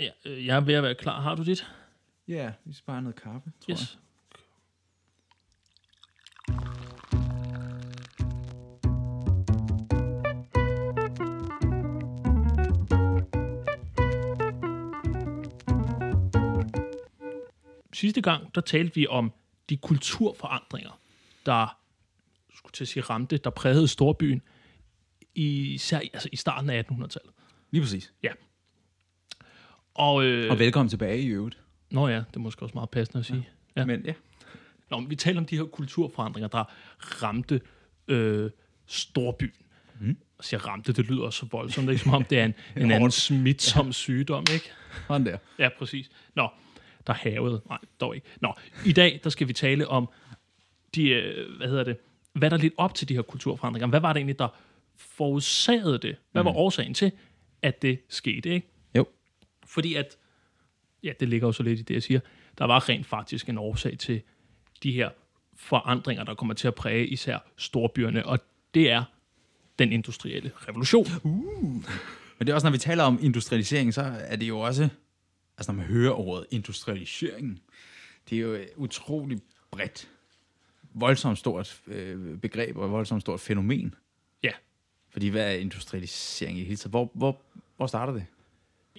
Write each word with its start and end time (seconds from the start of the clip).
Ja, 0.00 0.10
øh, 0.24 0.46
jeg 0.46 0.56
er 0.56 0.60
ved 0.60 0.74
at 0.74 0.82
være 0.82 0.94
klar. 0.94 1.20
Har 1.20 1.34
du 1.34 1.42
dit? 1.44 1.66
Ja, 2.28 2.52
vi 2.64 2.72
skal 2.72 2.86
bare 2.86 2.96
have 2.96 3.02
noget 3.02 3.22
kaffe, 3.22 3.52
tror 3.60 3.72
jeg. 3.72 3.78
Yes. 3.78 3.98
Sidste 17.92 18.20
gang, 18.20 18.54
der 18.54 18.60
talte 18.60 18.94
vi 18.94 19.06
om 19.06 19.32
de 19.68 19.76
kulturforandringer, 19.76 21.00
der 21.46 21.78
skulle 22.54 22.72
til 22.72 22.84
at 22.84 22.88
sige 22.88 23.02
ramte, 23.02 23.36
der 23.36 23.50
prægede 23.50 23.88
storbyen, 23.88 24.42
især 25.34 25.98
altså 25.98 26.28
i 26.32 26.36
starten 26.36 26.70
af 26.70 26.82
1800-tallet. 26.82 27.32
Lige 27.70 27.82
præcis. 27.82 28.12
Ja. 28.22 28.32
Og, 29.96 30.24
øh, 30.24 30.50
Og 30.50 30.58
velkommen 30.58 30.88
tilbage 30.88 31.20
i 31.20 31.26
øvrigt. 31.26 31.58
Nå 31.90 32.08
ja, 32.08 32.16
det 32.16 32.36
er 32.36 32.40
måske 32.40 32.62
også 32.62 32.74
meget 32.74 32.90
passende 32.90 33.20
at 33.20 33.26
sige. 33.26 33.48
Ja. 33.76 33.84
Men 33.84 34.02
ja, 34.04 34.12
Nå, 34.90 34.98
men 34.98 35.10
vi 35.10 35.16
taler 35.16 35.40
om 35.40 35.46
de 35.46 35.56
her 35.56 35.64
kulturforandringer, 35.64 36.48
der 36.48 36.64
ramte 37.22 37.60
øh, 38.08 38.50
storbyen. 38.86 39.52
Mm. 40.00 40.06
Jeg 40.08 40.44
siger 40.44 40.68
ramte, 40.68 40.92
det 40.92 41.06
lyder 41.06 41.30
så 41.30 41.46
voldsomt, 41.50 41.90
ikke? 41.90 42.02
som 42.02 42.14
om 42.14 42.24
det 42.24 42.38
er 42.38 42.44
en, 42.44 42.54
en 42.82 42.90
anden 42.90 43.10
smitsom 43.10 43.86
ja. 43.86 43.92
sygdom, 43.92 44.44
ikke? 44.52 44.70
sådan 45.06 45.26
der. 45.26 45.38
Ja, 45.58 45.68
præcis. 45.78 46.10
Nå, 46.34 46.48
der 47.06 47.12
havede. 47.12 47.62
Nej, 47.68 47.78
dog 48.00 48.14
ikke. 48.14 48.26
Nå, 48.40 48.54
i 48.84 48.92
dag, 48.92 49.20
der 49.24 49.30
skal 49.30 49.48
vi 49.48 49.52
tale 49.52 49.88
om 49.88 50.08
de, 50.94 51.08
øh, 51.08 51.56
hvad 51.56 51.68
hedder 51.68 51.84
det, 51.84 51.96
hvad 52.32 52.50
der 52.50 52.56
lidt 52.56 52.74
op 52.76 52.94
til 52.94 53.08
de 53.08 53.14
her 53.14 53.22
kulturforandringer. 53.22 53.86
Hvad 53.86 54.00
var 54.00 54.12
det 54.12 54.20
egentlig, 54.20 54.38
der 54.38 54.48
forårsagede 54.96 55.98
det? 55.98 56.16
Hvad 56.32 56.42
var 56.42 56.50
årsagen 56.50 56.94
til, 56.94 57.12
at 57.62 57.82
det 57.82 58.00
skete, 58.08 58.50
ikke? 58.50 58.68
Fordi 59.66 59.94
at, 59.94 60.16
ja, 61.02 61.12
det 61.20 61.28
ligger 61.28 61.48
jo 61.48 61.52
så 61.52 61.62
lidt 61.62 61.80
i 61.80 61.82
det, 61.82 61.94
jeg 61.94 62.02
siger, 62.02 62.20
der 62.58 62.64
var 62.64 62.88
rent 62.88 63.06
faktisk 63.06 63.48
en 63.48 63.58
årsag 63.58 63.98
til 63.98 64.22
de 64.82 64.92
her 64.92 65.10
forandringer, 65.56 66.24
der 66.24 66.34
kommer 66.34 66.54
til 66.54 66.68
at 66.68 66.74
præge 66.74 67.06
især 67.06 67.38
storbyerne, 67.56 68.26
og 68.26 68.38
det 68.74 68.90
er 68.90 69.04
den 69.78 69.92
industrielle 69.92 70.52
revolution. 70.68 71.06
Men 72.38 72.46
det 72.46 72.48
er 72.48 72.54
også, 72.54 72.66
når 72.66 72.72
vi 72.72 72.78
taler 72.78 73.04
om 73.04 73.18
industrialisering, 73.22 73.94
så 73.94 74.02
er 74.02 74.36
det 74.36 74.48
jo 74.48 74.58
også, 74.58 74.88
altså 75.58 75.72
når 75.72 75.76
man 75.76 75.86
hører 75.86 76.12
ordet 76.12 76.46
industrialisering, 76.50 77.60
det 78.30 78.38
er 78.38 78.42
jo 78.42 78.52
et 78.52 78.68
utroligt 78.76 79.44
bredt, 79.70 80.08
voldsomt 80.94 81.38
stort 81.38 81.82
øh, 81.86 82.38
begreb 82.38 82.76
og 82.76 82.90
voldsomt 82.90 83.20
stort 83.20 83.40
fænomen. 83.40 83.94
Ja. 84.42 84.52
Fordi 85.10 85.28
hvad 85.28 85.54
er 85.54 85.58
industrialisering 85.58 86.58
i 86.58 86.60
det 86.60 86.66
hele 86.66 86.76
taget? 86.76 86.90
Hvor, 86.90 87.10
hvor, 87.14 87.40
hvor 87.76 87.86
starter 87.86 88.12
det? 88.12 88.26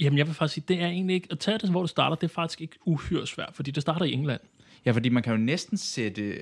Jamen, 0.01 0.17
jeg 0.17 0.27
vil 0.27 0.35
faktisk 0.35 0.53
sige, 0.53 0.65
det 0.67 0.81
er 0.81 0.87
egentlig 0.87 1.13
ikke, 1.13 1.27
at 1.31 1.39
tage 1.39 1.57
det, 1.57 1.69
hvor 1.69 1.81
det 1.81 1.89
starter, 1.89 2.15
det 2.15 2.23
er 2.23 2.33
faktisk 2.33 2.61
ikke 2.61 2.75
uhyre 2.85 3.27
svært, 3.27 3.55
fordi 3.55 3.71
det 3.71 3.81
starter 3.81 4.05
i 4.05 4.11
England. 4.11 4.41
Ja, 4.85 4.91
fordi 4.91 5.09
man 5.09 5.23
kan 5.23 5.31
jo 5.33 5.37
næsten 5.37 5.77
sætte... 5.77 6.39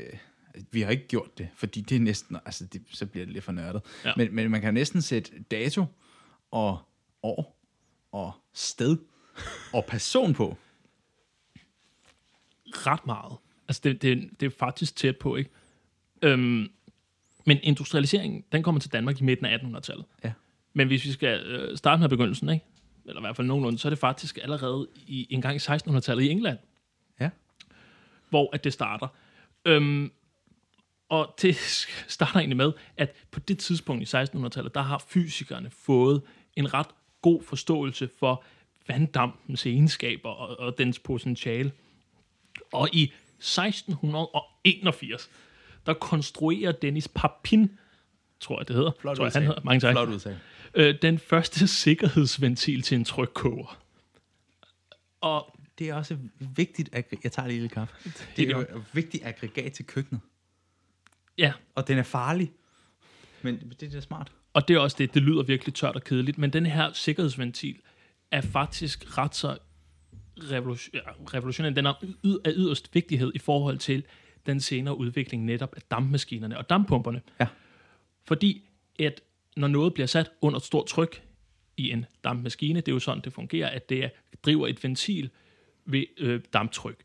Vi 0.72 0.82
har 0.82 0.92
ikke 0.92 1.08
gjort 1.08 1.38
det, 1.38 1.50
fordi 1.56 1.82
det 1.82 1.96
er 1.96 2.00
næsten... 2.00 2.38
Altså, 2.46 2.66
det, 2.66 2.82
så 2.92 3.06
bliver 3.06 3.26
det 3.26 3.34
lidt 3.34 3.44
for 3.44 3.52
nørdet. 3.52 3.82
Ja. 4.06 4.12
Men, 4.18 4.36
men 4.36 4.52
man 4.52 4.62
kan 4.62 4.68
jo 4.68 4.74
næsten 4.74 5.02
sætte 5.02 5.32
dato 5.52 5.86
og 6.52 6.80
år 7.24 7.62
og 8.12 8.32
sted 8.54 8.98
og 9.74 9.86
person 9.86 10.34
på. 10.34 10.58
ret 12.68 13.06
meget. 13.06 13.38
Altså, 13.68 13.82
det, 13.84 14.02
det, 14.02 14.30
det 14.40 14.46
er 14.46 14.50
faktisk 14.60 14.96
tæt 14.96 15.18
på, 15.18 15.36
ikke? 15.36 15.50
Øhm, 16.22 16.70
men 17.46 17.60
industrialiseringen, 17.64 18.44
den 18.52 18.64
kommer 18.64 18.82
til 18.82 18.92
Danmark 18.92 19.22
i 19.22 19.24
midten 19.24 19.46
af 19.46 19.58
1800-tallet. 19.58 20.06
Ja. 20.24 20.32
Men 20.74 20.88
hvis 20.88 21.06
vi 21.06 21.12
skal 21.12 21.40
øh, 21.46 21.78
starte 21.78 22.00
med 22.00 22.10
begyndelsen, 22.10 22.50
ikke? 22.50 22.66
Eller 23.08 23.22
i 23.22 23.24
hvert 23.24 23.36
fald 23.36 23.48
nogenlunde, 23.48 23.80
så 23.80 23.88
er 23.88 23.90
det 23.90 24.00
faktisk 24.00 24.38
allerede 24.42 24.88
i, 25.08 25.28
en 25.30 25.42
gang 25.42 25.56
i 25.56 25.60
1600-tallet 25.60 26.24
i 26.24 26.30
England, 26.30 26.58
Ja. 27.20 27.30
hvor 28.30 28.50
at 28.54 28.64
det 28.64 28.74
starter. 28.74 29.08
Øhm, 29.66 30.12
og 31.10 31.36
det 31.42 31.56
starter 32.08 32.40
egentlig 32.40 32.58
med, 32.58 32.72
at 32.98 33.16
på 33.32 33.40
det 33.40 33.60
tidspunkt 33.60 34.14
i 34.14 34.18
1600-tallet, 34.18 34.74
der 34.76 34.82
har 34.82 35.04
fysikerne 35.08 35.70
fået 35.70 36.22
en 36.56 36.74
ret 36.74 36.88
god 37.22 37.44
forståelse 37.44 38.10
for 38.20 38.44
vanddampens 38.88 39.66
egenskaber 39.66 40.30
og, 40.30 40.60
og 40.60 40.78
dens 40.78 41.00
potentiale. 41.00 41.72
Og 42.72 42.90
i 42.94 43.14
1681, 43.40 45.30
der 45.86 45.94
konstruerer 45.94 46.72
Dennis 46.72 47.08
Papin, 47.08 47.72
tror 48.40 48.60
jeg 48.60 48.68
det 48.68 48.76
hedder, 48.76 48.92
Flot 49.00 49.16
tror 49.18 49.26
jeg, 49.26 49.34
han 49.34 49.44
hedder, 49.44 49.62
mange 49.64 49.80
tak, 49.80 49.94
Flot 49.94 50.10
udtale. 50.10 50.40
Øh, 50.76 50.96
den 51.02 51.20
første 51.20 51.68
sikkerhedsventil 51.84 52.82
til 52.82 52.96
en 52.98 53.06
trykkoger. 53.06 53.82
Og 55.22 55.58
Det 55.80 55.90
er 55.90 55.94
også 55.94 56.18
vigtigt, 56.40 56.90
at 56.92 57.14
jeg 57.24 57.32
tager 57.32 57.48
lige 57.48 57.60
lidt 57.62 57.72
kaffe. 57.72 57.96
Det, 58.04 58.28
Det 58.38 58.50
er 58.50 58.56
er 58.56 58.60
jo 58.60 58.78
et 58.78 58.86
vigtigt 58.94 59.26
aggregat 59.26 59.72
til 59.74 59.86
køkkenet. 59.86 60.22
ja, 61.38 61.54
Og 61.76 61.88
den 61.88 61.98
er 61.98 62.04
farlig. 62.04 62.52
Men 63.42 63.74
det 63.80 63.84
er 63.88 63.92
da 63.92 64.02
smart. 64.02 64.32
Og 64.54 64.68
det 64.68 64.76
er 64.76 64.80
også 64.80 64.96
det, 65.00 65.14
det 65.14 65.22
lyder 65.22 65.44
virkelig 65.44 65.74
tørt 65.76 65.96
og 65.96 66.04
kedeligt, 66.04 66.38
men 66.38 66.54
den 66.54 66.66
her 66.66 66.94
sikkerhedsventil 66.94 67.82
er 68.32 68.42
faktisk 68.42 69.18
ret 69.18 69.36
så 69.36 69.58
revolution, 70.38 70.96
ja, 70.96 71.00
revolutionerende. 71.34 71.76
Den 71.78 71.86
er 71.86 71.94
af 72.46 72.52
yderst 72.56 72.96
vigtighed 72.96 73.32
i 73.36 73.40
forhold 73.40 73.78
til 73.78 74.04
den 74.46 74.60
senere 74.60 74.98
udvikling 74.98 75.46
netop 75.46 75.76
af 75.76 75.82
dampmaskinerne 75.92 76.58
og 76.58 76.70
damppumperne. 76.70 77.22
Ja. 77.40 77.48
Fordi 78.26 78.70
at 79.00 79.22
når 79.56 79.68
noget 79.68 79.94
bliver 79.94 80.08
sat 80.08 80.32
under 80.42 80.60
et 80.60 80.66
stort 80.66 80.86
tryk 80.86 81.24
i 81.78 81.92
en 81.92 82.06
dampmaskine, 82.24 82.80
det 82.80 82.88
er 82.88 82.94
jo 82.94 83.00
sådan, 83.00 83.24
det 83.24 83.34
fungerer, 83.34 83.70
at 83.70 83.90
det 83.90 84.12
driver 84.44 84.68
et 84.68 84.84
ventil 84.84 85.30
ved 85.86 86.04
øh, 86.18 86.42
damptryk. 86.54 87.04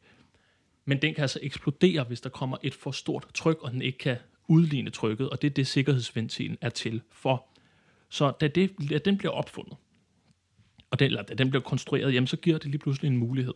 Men 0.84 1.03
den 1.03 1.15
kan 1.15 1.22
altså 1.22 1.38
eksplodere, 1.43 2.05
hvis 2.05 2.21
der 2.21 2.31
kommer 2.31 2.56
et 2.62 2.75
for 2.75 2.91
stort 2.91 3.27
tryk, 3.34 3.59
og 3.62 3.72
den 3.72 3.83
ikke 3.83 3.99
kan 3.99 4.16
udligne 4.49 4.91
trykket, 4.91 5.31
og 5.31 5.43
det 5.43 5.50
er 5.50 5.55
det, 5.55 5.66
sikkerhedsventilen 5.66 6.59
er 6.61 6.71
til 6.71 7.03
for. 7.11 7.47
Så 8.09 8.33
da, 8.41 8.49
det, 8.49 8.71
da 8.91 8.99
den 8.99 9.19
bliver 9.19 9.32
opfundet, 9.32 9.77
og 10.91 10.99
den, 10.99 11.06
eller 11.06 11.22
da 11.22 11.34
den 11.34 11.50
bliver 11.50 11.62
konstrueret, 11.62 12.15
jamen, 12.15 12.27
så 12.27 12.37
giver 12.37 12.59
det 12.59 12.71
lige 12.71 12.78
pludselig 12.78 13.09
en 13.09 13.17
mulighed. 13.17 13.55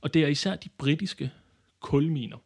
Og 0.00 0.14
det 0.14 0.22
er 0.24 0.26
især 0.26 0.56
de 0.56 0.68
britiske 0.68 1.30
kulminer, 1.80 2.36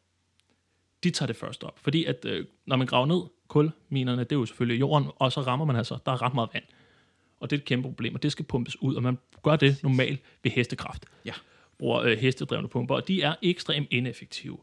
de 1.05 1.11
tager 1.11 1.27
det 1.27 1.37
først 1.37 1.65
op. 1.65 1.79
Fordi 1.79 2.05
at 2.05 2.25
øh, 2.25 2.47
når 2.67 2.77
man 2.77 2.87
graver 2.87 3.07
ned, 3.07 3.23
kulminerne, 3.51 4.25
det 4.25 4.33
er 4.33 4.37
jo 4.37 4.47
selvfølgelig 4.47 4.81
jorden, 4.81 5.09
og 5.17 5.33
så 5.33 5.41
rammer 5.41 5.67
man 5.67 5.77
altså, 5.77 5.99
der 6.07 6.13
er 6.13 6.23
ret 6.23 6.35
meget 6.35 6.51
vand. 6.53 6.65
Og 7.41 7.51
det 7.51 7.57
er 7.57 7.61
et 7.61 7.65
kæmpe 7.65 7.89
problem, 7.89 8.15
og 8.15 8.23
det 8.23 8.33
skal 8.33 8.45
pumpes 8.45 8.83
ud, 8.83 8.95
og 8.95 9.03
man 9.03 9.19
gør 9.43 9.57
det 9.57 9.83
normalt 9.83 10.21
ved 10.43 10.51
hestekraft. 10.51 11.07
Ja. 11.25 11.33
Bruger 11.79 12.01
øh, 12.01 12.19
hestedrevne 12.19 12.69
pumper, 12.69 12.95
og 12.95 13.09
de 13.09 13.23
er 13.23 13.35
ekstremt 13.43 13.89
ineffektive. 13.91 14.59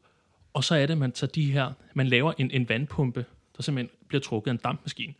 Og 0.53 0.63
så 0.63 0.75
er 0.75 0.85
det, 0.85 0.97
man 0.97 1.11
tager 1.11 1.31
de 1.31 1.51
her, 1.51 1.73
man 1.93 2.07
laver 2.07 2.33
en, 2.37 2.51
en 2.51 2.69
vandpumpe, 2.69 3.25
der 3.57 3.63
simpelthen 3.63 3.97
bliver 4.07 4.21
trukket 4.21 4.51
af 4.51 4.53
en 4.53 4.59
dampmaskine. 4.63 5.13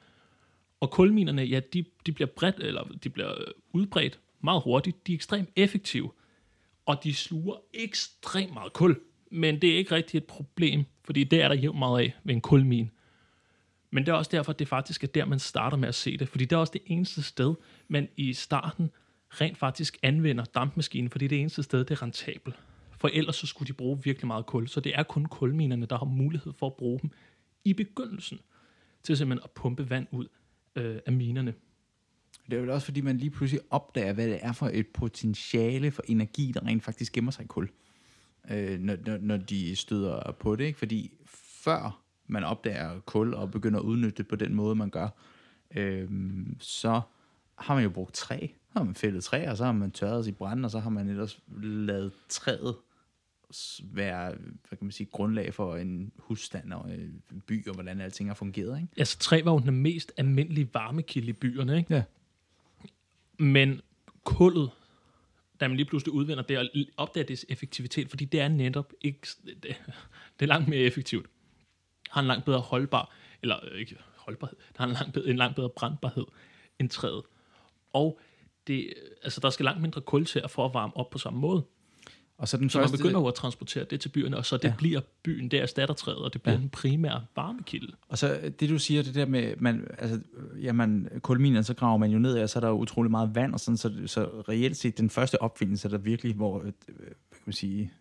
Og 0.80 0.92
kulminerne, 0.92 1.42
ja, 1.42 1.60
de, 1.74 1.86
de 2.06 2.12
bliver 2.12 2.28
bredt, 2.36 2.56
eller 2.60 2.84
de 3.04 3.10
bliver 3.10 3.32
øh, 3.32 3.48
udbredt 3.72 4.20
meget 4.42 4.62
hurtigt. 4.62 5.08
De 5.08 5.12
er 5.12 5.16
ekstremt 5.16 5.50
effektive, 5.56 6.12
og 6.86 7.04
de 7.04 7.14
sluger 7.14 7.56
ekstremt 7.74 8.54
meget 8.54 8.74
kul. 8.74 9.00
Men 9.32 9.62
det 9.62 9.70
er 9.70 9.78
ikke 9.78 9.96
rigtig 9.96 10.18
et 10.18 10.26
problem, 10.26 10.84
fordi 11.04 11.24
det 11.24 11.42
er 11.42 11.48
der 11.48 11.56
jævnt 11.56 11.80
meget 11.80 12.00
af 12.00 12.16
ved 12.24 12.34
en 12.34 12.42
kulmin. 12.42 12.92
Men 13.92 14.06
det 14.06 14.12
er 14.12 14.16
også 14.16 14.32
derfor, 14.32 14.52
at 14.52 14.60
det 14.60 14.68
faktisk 14.68 15.04
er 15.04 15.08
der, 15.08 15.26
man 15.26 15.40
starter 15.40 15.78
med 15.78 15.88
at 15.88 15.96
se 15.96 16.18
det. 16.18 16.30
Fordi 16.30 16.46
det 16.46 16.56
er 16.56 16.60
også 16.60 16.74
det 16.74 16.82
eneste 16.86 17.24
sted, 17.24 17.56
man 17.88 18.08
i 18.18 18.34
starten 18.34 18.90
rent 19.30 19.58
faktisk 19.58 19.98
anvender 20.04 20.44
dampmaskinen, 20.44 21.10
fordi 21.10 21.26
det 21.26 21.36
er 21.36 21.38
det 21.38 21.40
eneste 21.40 21.64
sted, 21.64 21.80
det 21.80 21.92
er 21.92 22.02
rentabelt. 22.02 22.56
For 22.98 23.10
ellers 23.14 23.36
så 23.36 23.48
skulle 23.48 23.68
de 23.68 23.74
bruge 23.74 24.04
virkelig 24.04 24.28
meget 24.28 24.46
kul. 24.46 24.68
Så 24.68 24.80
det 24.80 24.92
er 24.96 25.04
kun 25.04 25.26
kulminerne, 25.26 25.86
der 25.86 25.98
har 25.98 26.06
mulighed 26.06 26.54
for 26.54 26.68
at 26.68 26.74
bruge 26.74 27.00
dem 27.02 27.12
i 27.64 27.74
begyndelsen 27.74 28.40
til 29.04 29.18
simpelthen 29.18 29.44
at 29.44 29.52
pumpe 29.52 29.90
vand 29.90 30.08
ud 30.12 30.28
øh, 30.76 31.00
af 31.06 31.14
minerne. 31.14 31.54
Det 32.52 32.60
er 32.60 32.64
jo 32.64 32.74
også, 32.74 32.86
fordi 32.86 33.02
man 33.02 33.18
lige 33.18 33.30
pludselig 33.30 33.62
opdager, 33.70 34.14
hvad 34.14 34.28
det 34.28 34.40
er 34.42 34.52
for 34.52 34.70
et 34.74 34.88
potentiale 34.88 35.92
for 35.92 36.04
energi, 36.08 36.52
der 36.52 36.66
rent 36.66 36.84
faktisk 36.84 37.14
gemmer 37.14 37.32
sig 37.32 37.44
i 37.44 37.48
kul, 37.48 37.70
øh, 38.50 38.80
når, 38.80 38.98
når, 39.06 39.18
når 39.18 39.38
de 39.38 39.76
støder 39.76 40.32
på 40.40 40.56
det. 40.56 40.66
Ikke? 40.66 40.80
Fordi 40.80 41.12
før 41.64 42.07
man 42.28 42.44
opdager 42.44 43.00
kul 43.00 43.34
og 43.34 43.52
begynder 43.52 43.80
at 43.80 43.84
udnytte 43.84 44.18
det 44.18 44.28
på 44.28 44.36
den 44.36 44.54
måde, 44.54 44.76
man 44.76 44.90
gør, 44.90 45.08
øh, 45.76 46.10
så 46.60 47.02
har 47.56 47.76
man 47.76 47.84
jo 47.84 47.90
brugt 47.90 48.14
træ. 48.14 48.48
Så 48.74 48.80
har 48.80 48.84
man 48.84 48.96
fældet 48.96 49.24
træ, 49.24 49.50
og 49.50 49.58
så 49.58 49.66
har 49.66 49.72
man 49.72 49.92
tørret 49.92 50.26
sit 50.26 50.38
brænde, 50.38 50.66
og 50.66 50.72
så 50.72 50.80
har 50.80 50.90
man 50.90 51.10
ellers 51.10 51.40
lavet 51.62 52.12
træet 52.30 52.76
være 53.94 54.36
hvad 54.68 54.78
kan 54.78 54.86
man 54.86 54.92
sige, 54.92 55.08
grundlag 55.12 55.54
for 55.54 55.76
en 55.76 56.12
husstand 56.18 56.74
og 56.74 56.92
en 56.94 57.42
by, 57.48 57.68
og 57.68 57.74
hvordan 57.74 58.02
alting 58.02 58.30
har 58.30 58.34
fungeret. 58.34 58.82
Ikke? 58.82 58.94
Altså 58.98 59.18
træ 59.18 59.42
var 59.46 59.52
jo 59.52 59.60
den 59.60 59.82
mest 59.82 60.12
almindelige 60.18 60.70
varmekilde 60.74 61.30
i 61.30 61.34
byerne, 61.34 61.78
ikke? 61.78 61.94
Ja. 61.94 62.04
Men 63.40 63.82
kullet, 64.24 64.70
da 65.60 65.68
man 65.68 65.78
lige 65.78 65.86
pludselig 65.86 66.14
udvinder 66.14 66.44
det, 66.44 66.58
og 66.58 66.66
opdager 66.98 67.26
dets 67.26 67.46
effektivitet, 67.50 68.10
fordi 68.10 68.26
det 68.26 68.40
er 68.40 68.48
netop 68.48 68.94
ikke, 69.02 69.28
det, 69.46 69.64
det 69.64 69.76
er 70.40 70.46
langt 70.46 70.68
mere 70.68 70.80
effektivt. 70.80 71.30
Har 72.10 72.22
en 72.22 72.28
langt 72.28 72.46
bedre 72.46 72.60
holdbar, 72.60 73.12
eller 73.42 73.56
øh, 73.72 73.80
ikke 73.80 73.96
holdbarhed, 74.18 74.58
det 74.68 74.78
har 74.78 74.86
en 74.86 74.92
langt 74.94 75.14
bedre, 75.14 75.30
en 75.30 75.38
langt 75.38 75.56
bedre 75.56 75.70
brandbarhed 75.70 76.26
end 76.80 76.90
træet. 76.90 77.22
Og 77.94 78.20
det, 78.68 78.94
altså, 79.24 79.40
der 79.40 79.50
skal 79.50 79.64
langt 79.64 79.82
mindre 79.82 80.02
kul 80.02 80.26
til 80.26 80.40
at 80.44 80.52
for 80.52 80.66
at 80.66 80.74
varme 80.74 80.98
op 80.98 81.10
på 81.10 81.18
samme 81.18 81.40
måde. 81.40 81.64
Og 82.38 82.48
så 82.48 82.58
den 82.58 82.70
Så 82.70 82.80
man 82.80 82.90
begynder 82.92 83.20
jo 83.20 83.28
at 83.28 83.34
transportere 83.36 83.84
det 83.84 84.02
til 84.02 84.10
byerne, 84.10 84.38
og 84.38 84.46
så 84.46 84.58
det 84.58 84.64
Ja. 84.64 84.70
ja. 84.70 84.76
bliver 84.78 85.02
byen, 85.24 85.52
det 85.52 85.62
erstatter 85.62 85.96
træet, 85.96 86.18
og 86.18 86.34
det 86.34 86.42
bliver 86.42 86.54
Ja. 86.54 86.58
ja. 86.58 86.62
den 86.62 86.70
primære 86.70 87.26
varmekilde. 87.36 87.94
Og 88.10 88.18
så 88.18 88.52
det 88.60 88.70
du 88.70 88.80
siger, 88.80 89.04
det 89.04 89.16
der 89.16 89.26
med, 89.26 89.56
man, 89.60 89.88
altså, 89.98 90.22
jamen, 90.62 91.10
kulminer, 91.22 91.62
så 91.62 91.74
graver 91.74 91.98
man 91.98 92.12
jo 92.12 92.20
ned, 92.20 92.40
og 92.40 92.50
så 92.50 92.60
er 92.60 92.62
der 92.62 92.68
jo 92.68 92.78
utrolig 92.78 93.12
meget 93.12 93.36
vand, 93.36 93.54
og 93.54 93.60
sådan, 93.60 93.78
så, 93.78 93.92
så 94.06 94.26
reelt 94.26 94.78
set, 94.78 94.98
den 94.98 95.10
første 95.10 95.42
opfindelse, 95.42 95.90
der 95.90 95.98
virkelig, 95.98 96.36
hvor, 96.36 96.58
øh, 96.58 96.64
hvad 96.64 96.74
kan 97.32 97.44
man 97.46 97.54
sige, 97.54 97.92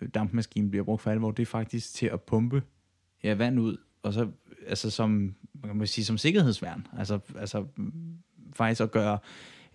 øh, 0.00 0.08
dampmaskinen 0.14 0.70
bliver 0.70 0.84
brugt 0.84 1.02
for 1.02 1.10
alvor, 1.10 1.30
det 1.30 1.42
er 1.42 1.46
faktisk 1.46 1.94
til 1.94 2.06
at 2.06 2.22
pumpe 2.22 2.62
ja, 3.24 3.34
vand 3.34 3.60
ud, 3.60 3.76
og 4.02 4.12
så, 4.12 4.28
altså 4.66 4.90
som, 4.90 5.34
hvad 5.52 5.70
kan 5.70 5.76
man 5.76 5.86
sige, 5.86 6.04
som 6.04 6.18
sikkerhedsværn, 6.18 6.86
altså, 6.98 7.18
altså 7.38 7.64
faktisk 8.52 8.80
at 8.80 8.90
gøre 8.90 9.18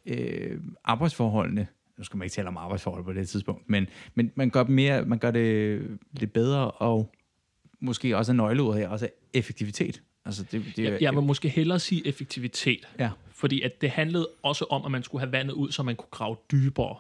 øh, 0.06 0.60
arbejdsforholdene, 0.84 1.68
nu 1.98 2.04
skal 2.04 2.18
man 2.18 2.26
ikke 2.26 2.34
tale 2.34 2.48
om 2.48 2.58
arbejdsforhold 2.58 3.04
på 3.04 3.14
det 3.14 3.30
tidspunkt, 3.30 3.70
men, 3.70 3.88
men 4.16 4.32
man 4.36 4.50
gør, 4.50 4.64
mere, 4.64 5.06
man 5.06 5.20
gør 5.20 5.32
det 5.32 5.82
lidt 6.12 6.34
bedre, 6.34 6.72
og 6.72 7.12
måske 7.80 8.18
også 8.18 8.32
er 8.32 8.36
nøgleordet 8.36 8.82
her, 8.82 8.90
også 8.90 9.10
effektivitet. 9.34 10.02
Altså 10.26 10.44
det, 10.52 10.66
det, 10.76 10.84
Jeg, 10.84 11.02
jeg 11.02 11.16
vil 11.16 11.24
måske 11.24 11.50
hellere 11.50 11.80
sige 11.80 12.08
effektivitet, 12.08 12.88
ja, 13.00 13.10
fordi 13.32 13.62
at 13.62 13.82
det 13.82 13.90
handlede 13.90 14.30
også 14.44 14.66
om, 14.70 14.86
at 14.86 14.92
man 14.92 15.04
skulle 15.04 15.20
have 15.22 15.32
vandet 15.32 15.54
ud, 15.54 15.72
så 15.72 15.84
man 15.84 15.96
kunne 15.96 16.10
grave 16.12 16.36
dybere. 16.52 16.96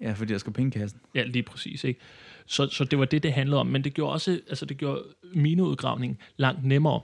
Ja, 0.00 0.12
fordi 0.12 0.32
der 0.32 0.38
skal 0.38 0.52
penge 0.52 0.76
i 0.76 0.78
kassen. 0.78 1.00
Ja, 1.14 1.22
lige 1.22 1.42
præcis. 1.42 1.84
Ikke? 1.84 2.00
Så, 2.46 2.68
så 2.68 2.84
det 2.84 2.98
var 2.98 3.04
det, 3.04 3.22
det 3.22 3.32
handlede 3.32 3.60
om. 3.60 3.66
Men 3.66 3.84
det 3.84 3.94
gjorde 3.94 4.12
også 4.12 4.40
altså 4.48 4.64
det 4.64 4.76
gjorde 4.76 5.02
mineudgravningen 5.34 6.18
langt 6.36 6.64
nemmere. 6.64 7.00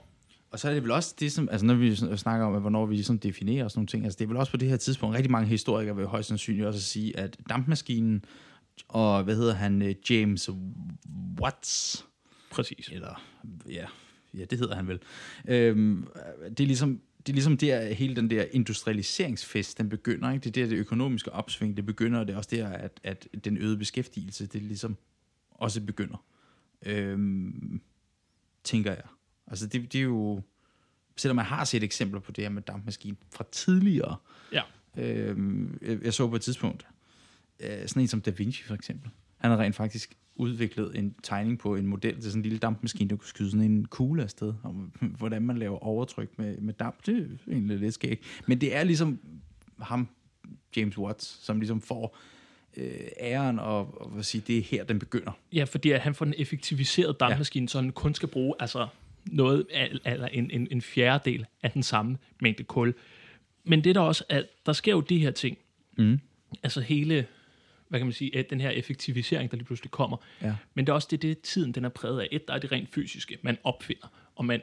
Og 0.51 0.59
så 0.59 0.69
er 0.69 0.73
det 0.73 0.83
vel 0.83 0.91
også 0.91 1.15
det, 1.19 1.31
som, 1.31 1.49
altså 1.51 1.65
når 1.65 1.73
vi 1.73 1.95
snakker 1.95 2.45
om, 2.45 2.55
at 2.55 2.61
hvornår 2.61 2.85
vi 2.85 2.95
ligesom 2.95 3.19
definerer 3.19 3.67
sådan 3.67 3.79
nogle 3.79 3.87
ting, 3.87 4.03
altså 4.03 4.17
det 4.17 4.23
er 4.23 4.27
vel 4.27 4.37
også 4.37 4.51
på 4.51 4.57
det 4.57 4.69
her 4.69 4.77
tidspunkt, 4.77 5.15
rigtig 5.15 5.31
mange 5.31 5.47
historikere 5.47 5.95
vil 5.95 6.05
højst 6.05 6.27
sandsynligt 6.27 6.67
også 6.67 6.81
sige, 6.81 7.17
at 7.19 7.37
dampmaskinen 7.49 8.25
og, 8.87 9.23
hvad 9.23 9.35
hedder 9.35 9.53
han, 9.53 9.81
øh, 9.81 9.95
James 10.09 10.49
Watts, 11.41 12.05
Præcis. 12.51 12.89
eller 12.91 13.21
ja, 13.69 13.85
ja 14.33 14.45
det 14.45 14.59
hedder 14.59 14.75
han 14.75 14.87
vel, 14.87 14.99
øhm, 15.47 16.07
det 16.49 16.59
er 16.59 16.67
ligesom, 16.67 17.01
det 17.27 17.33
er 17.33 17.35
ligesom 17.35 17.57
der, 17.57 17.93
hele 17.93 18.15
den 18.15 18.29
der 18.29 18.45
industrialiseringsfest, 18.51 19.77
den 19.77 19.89
begynder, 19.89 20.31
ikke? 20.31 20.43
Det 20.43 20.57
er 20.57 20.63
der, 20.63 20.69
det 20.69 20.77
økonomiske 20.77 21.31
opsving, 21.31 21.77
det 21.77 21.85
begynder, 21.85 22.19
og 22.19 22.27
det 22.27 22.33
er 22.33 22.37
også 22.37 22.49
der, 22.51 22.67
at, 22.67 22.99
at 23.03 23.27
den 23.45 23.57
øgede 23.57 23.77
beskæftigelse, 23.77 24.45
det 24.45 24.61
ligesom 24.61 24.97
også 25.51 25.81
begynder. 25.81 26.25
Øhm, 26.85 27.81
tænker 28.63 28.91
jeg. 28.91 29.03
Altså 29.47 29.67
det, 29.67 29.93
det 29.93 29.99
er 29.99 30.03
jo, 30.03 30.41
selvom 31.15 31.35
man 31.35 31.45
har 31.45 31.65
set 31.65 31.83
eksempler 31.83 32.19
på 32.19 32.31
det 32.31 32.43
her 32.43 32.49
med 32.49 32.61
dampmaskine 32.61 33.17
fra 33.31 33.45
tidligere, 33.51 34.15
Ja. 34.51 34.61
øhm, 34.97 35.79
jeg, 35.81 36.03
jeg 36.03 36.13
så 36.13 36.27
på 36.27 36.35
et 36.35 36.41
tidspunkt, 36.41 36.87
øh, 37.59 37.87
sådan 37.87 38.01
en 38.01 38.07
som 38.07 38.21
Da 38.21 38.31
Vinci 38.31 38.63
for 38.63 38.75
eksempel, 38.75 39.09
han 39.37 39.51
har 39.51 39.57
rent 39.57 39.75
faktisk 39.75 40.17
udviklet 40.35 40.97
en 40.97 41.15
tegning 41.23 41.59
på 41.59 41.75
en 41.75 41.87
model 41.87 42.13
til 42.13 42.23
sådan 42.23 42.39
en 42.39 42.43
lille 42.43 42.57
dampmaskine, 42.57 43.09
der 43.09 43.15
kunne 43.15 43.27
skyde 43.27 43.51
sådan 43.51 43.71
en 43.71 43.85
kugle 43.85 44.23
afsted, 44.23 44.53
om 44.63 44.91
hvordan 45.19 45.41
man 45.41 45.57
laver 45.57 45.77
overtryk 45.77 46.39
med, 46.39 46.57
med 46.57 46.73
damp. 46.73 47.05
Det 47.05 47.17
er 47.17 47.51
egentlig 47.51 47.77
lidt 47.77 47.93
skægt. 47.93 48.23
Men 48.47 48.61
det 48.61 48.75
er 48.75 48.83
ligesom 48.83 49.19
ham, 49.81 50.07
James 50.77 50.97
Watts, 50.97 51.45
som 51.45 51.59
ligesom 51.59 51.81
får 51.81 52.17
øh, 52.77 53.07
æren 53.19 53.59
og, 53.59 54.01
og 54.01 54.25
sige, 54.25 54.43
det 54.47 54.57
er 54.57 54.61
her, 54.61 54.83
den 54.83 54.99
begynder. 54.99 55.31
Ja, 55.53 55.63
fordi 55.63 55.91
at 55.91 56.01
han 56.01 56.15
får 56.15 56.25
den 56.25 56.33
effektiviseret 56.37 57.19
dampmaskine, 57.19 57.63
ja. 57.63 57.67
så 57.67 57.81
han 57.81 57.91
kun 57.91 58.13
skal 58.13 58.29
bruge 58.29 58.55
altså 58.59 58.87
noget, 59.25 59.65
eller 60.05 60.27
en, 60.27 60.51
en, 60.51 60.67
en 60.71 60.81
fjerdedel 60.81 61.45
af 61.63 61.71
den 61.71 61.83
samme 61.83 62.17
mængde 62.41 62.63
kul. 62.63 62.93
Men 63.63 63.83
det 63.83 63.89
er 63.89 63.93
der 63.93 64.01
også, 64.01 64.23
at 64.29 64.45
der 64.65 64.73
sker 64.73 64.91
jo 64.91 65.01
de 65.01 65.19
her 65.19 65.31
ting. 65.31 65.57
Mm. 65.97 66.19
Altså 66.63 66.81
hele, 66.81 67.25
hvad 67.89 67.99
kan 67.99 68.07
man 68.07 68.13
sige, 68.13 68.37
at 68.37 68.49
den 68.49 68.61
her 68.61 68.69
effektivisering, 68.69 69.51
der 69.51 69.57
lige 69.57 69.65
pludselig 69.65 69.91
kommer. 69.91 70.17
Ja. 70.41 70.55
Men 70.73 70.85
det 70.85 70.91
er 70.91 70.93
også 70.93 71.07
det, 71.11 71.21
det 71.21 71.41
tiden, 71.41 71.71
den 71.71 71.85
er 71.85 71.89
præget 71.89 72.19
af. 72.21 72.27
Et, 72.31 72.47
der 72.47 72.53
er 72.53 72.59
det 72.59 72.71
rent 72.71 72.89
fysiske, 72.93 73.37
man 73.41 73.57
opfinder, 73.63 74.07
og 74.35 74.45
man 74.45 74.61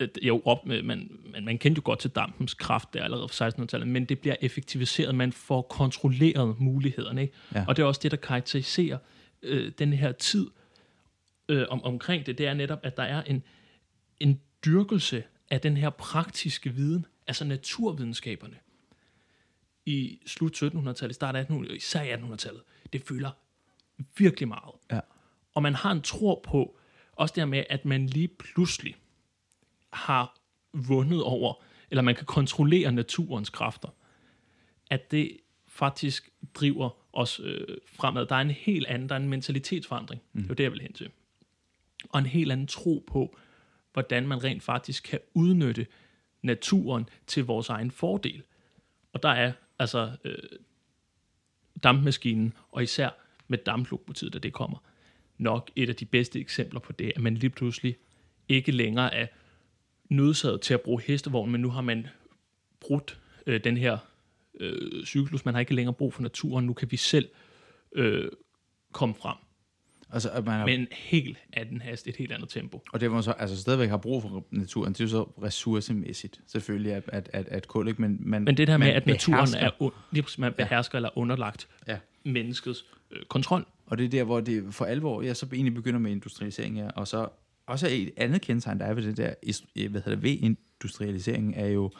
øh, 0.00 0.08
jo, 0.22 0.42
op, 0.44 0.66
man, 0.66 0.84
man, 0.84 1.10
man 1.44 1.58
kendte 1.58 1.78
jo 1.78 1.82
godt 1.84 1.98
til 1.98 2.10
dampens 2.10 2.54
kraft 2.54 2.94
der 2.94 3.04
allerede 3.04 3.28
fra 3.28 3.48
1600-tallet, 3.48 3.88
men 3.88 4.04
det 4.04 4.18
bliver 4.18 4.36
effektiviseret, 4.40 5.14
man 5.14 5.32
får 5.32 5.62
kontrolleret 5.62 6.60
mulighederne. 6.60 7.22
Ikke? 7.22 7.34
Ja. 7.54 7.64
Og 7.68 7.76
det 7.76 7.82
er 7.82 7.86
også 7.86 8.00
det, 8.02 8.10
der 8.10 8.16
karakteriserer 8.16 8.98
øh, 9.42 9.72
den 9.78 9.92
her 9.92 10.12
tid 10.12 10.46
øh, 11.48 11.66
om, 11.68 11.84
omkring 11.84 12.26
det, 12.26 12.38
det 12.38 12.46
er 12.46 12.54
netop, 12.54 12.78
at 12.82 12.96
der 12.96 13.02
er 13.02 13.22
en, 13.22 13.42
en 14.20 14.40
dyrkelse 14.64 15.22
af 15.50 15.60
den 15.60 15.76
her 15.76 15.90
praktiske 15.90 16.70
viden, 16.70 17.06
altså 17.26 17.44
naturvidenskaberne, 17.44 18.56
i 19.86 20.18
slut 20.26 20.62
1700-tallet, 20.62 21.14
start 21.14 21.36
1800 21.36 21.76
især 21.76 22.02
i 22.02 22.12
1800-tallet, 22.12 22.62
det 22.92 23.02
fylder 23.02 23.30
virkelig 24.18 24.48
meget. 24.48 24.74
Ja. 24.90 25.00
Og 25.54 25.62
man 25.62 25.74
har 25.74 25.92
en 25.92 26.02
tro 26.02 26.42
på, 26.44 26.78
også 27.12 27.34
der 27.36 27.44
med, 27.44 27.64
at 27.70 27.84
man 27.84 28.06
lige 28.06 28.28
pludselig 28.28 28.96
har 29.92 30.40
vundet 30.72 31.22
over, 31.22 31.54
eller 31.90 32.02
man 32.02 32.14
kan 32.14 32.26
kontrollere 32.26 32.92
naturens 32.92 33.50
kræfter, 33.50 33.88
at 34.90 35.10
det 35.10 35.36
faktisk 35.68 36.30
driver 36.54 36.90
os 37.12 37.40
øh, 37.44 37.66
fremad. 37.86 38.26
Der 38.26 38.36
er 38.36 38.40
en 38.40 38.50
helt 38.50 38.86
anden, 38.86 39.08
der 39.08 39.14
er 39.14 39.20
en 39.20 39.28
mentalitetsforandring. 39.28 40.22
Mm. 40.32 40.42
Det 40.42 40.46
er 40.46 40.48
jo 40.48 40.54
det, 40.54 40.64
jeg 40.64 40.72
vil 40.72 40.80
hen 40.80 40.92
til. 40.92 41.10
Og 42.08 42.18
en 42.18 42.26
helt 42.26 42.52
anden 42.52 42.66
tro 42.66 43.04
på, 43.06 43.36
hvordan 43.92 44.28
man 44.28 44.44
rent 44.44 44.62
faktisk 44.62 45.04
kan 45.04 45.18
udnytte 45.34 45.86
naturen 46.42 47.08
til 47.26 47.44
vores 47.44 47.68
egen 47.68 47.90
fordel. 47.90 48.42
Og 49.12 49.22
der 49.22 49.28
er 49.28 49.52
altså 49.82 50.10
øh, 50.24 50.34
dampmaskinen, 51.82 52.52
og 52.72 52.82
især 52.82 53.10
med 53.48 53.58
damplokomotivet, 53.58 54.32
da 54.32 54.38
det 54.38 54.52
kommer, 54.52 54.78
nok 55.38 55.70
et 55.76 55.88
af 55.88 55.96
de 55.96 56.04
bedste 56.04 56.40
eksempler 56.40 56.80
på 56.80 56.92
det, 56.92 57.12
at 57.16 57.22
man 57.22 57.34
lige 57.34 57.50
pludselig 57.50 57.96
ikke 58.48 58.72
længere 58.72 59.14
er 59.14 59.26
nødsaget 60.08 60.60
til 60.60 60.74
at 60.74 60.80
bruge 60.80 61.02
hestevogn, 61.02 61.50
men 61.50 61.60
nu 61.60 61.70
har 61.70 61.80
man 61.80 62.06
brudt 62.80 63.20
øh, 63.46 63.64
den 63.64 63.76
her 63.76 63.98
øh, 64.60 65.04
cyklus. 65.04 65.44
Man 65.44 65.54
har 65.54 65.60
ikke 65.60 65.74
længere 65.74 65.94
brug 65.94 66.14
for 66.14 66.22
naturen. 66.22 66.66
Nu 66.66 66.72
kan 66.72 66.90
vi 66.90 66.96
selv 66.96 67.28
øh, 67.92 68.28
komme 68.92 69.14
frem. 69.14 69.36
Altså, 70.12 70.30
at 70.30 70.44
man 70.44 70.54
har, 70.58 70.66
Men 70.66 70.86
helt 70.92 71.38
anden 71.52 71.80
hast, 71.80 72.06
et 72.08 72.16
helt 72.16 72.32
andet 72.32 72.48
tempo. 72.48 72.82
og 72.92 73.00
det, 73.00 73.08
hvor 73.08 73.16
man 73.16 73.22
så 73.22 73.30
altså, 73.32 73.56
stadigvæk 73.60 73.88
har 73.88 73.96
brug 73.96 74.22
for 74.22 74.44
naturen, 74.50 74.92
det 74.92 75.00
er 75.00 75.04
jo 75.04 75.08
så 75.08 75.22
ressourcemæssigt, 75.22 76.40
selvfølgelig, 76.46 76.92
at, 76.92 77.02
at, 77.08 77.30
at, 77.32 77.48
at 77.48 77.68
kul, 77.68 77.88
ikke? 77.88 78.02
Men, 78.02 78.16
man, 78.20 78.44
Men 78.44 78.56
det 78.56 78.68
der 78.68 78.76
med, 78.76 78.88
at 78.88 79.06
naturen 79.06 79.38
behersker- 79.48 79.58
er, 79.86 79.90
lige 80.12 80.22
præcis, 80.22 80.38
man 80.38 80.52
behersker 80.52 80.96
eller 80.98 81.18
underlagt 81.18 81.68
Ja. 81.88 81.96
menneskets 82.24 82.84
øh, 83.10 83.22
kontrol. 83.28 83.66
Og 83.86 83.98
det 83.98 84.04
er 84.04 84.08
der, 84.08 84.24
hvor 84.24 84.40
det 84.40 84.74
for 84.74 84.84
alvor, 84.84 85.22
ja, 85.22 85.34
så 85.34 85.46
egentlig 85.52 85.74
begynder 85.74 85.98
med 86.00 86.10
industrialisering, 86.10 86.76
ja. 86.76 86.88
Og 86.96 87.08
så 87.08 87.28
også 87.66 87.88
et 87.90 88.10
andet 88.16 88.40
kendetegn, 88.40 88.78
der 88.78 88.84
er 88.86 88.94
ved 88.94 89.02
det 89.02 89.16
der, 89.16 89.34
hvad 89.88 90.00
hedder 90.00 90.14
det, 90.20 90.22
ved 90.22 90.36
industrialiseringen, 90.40 91.54
er 91.54 91.66
jo, 91.66 91.90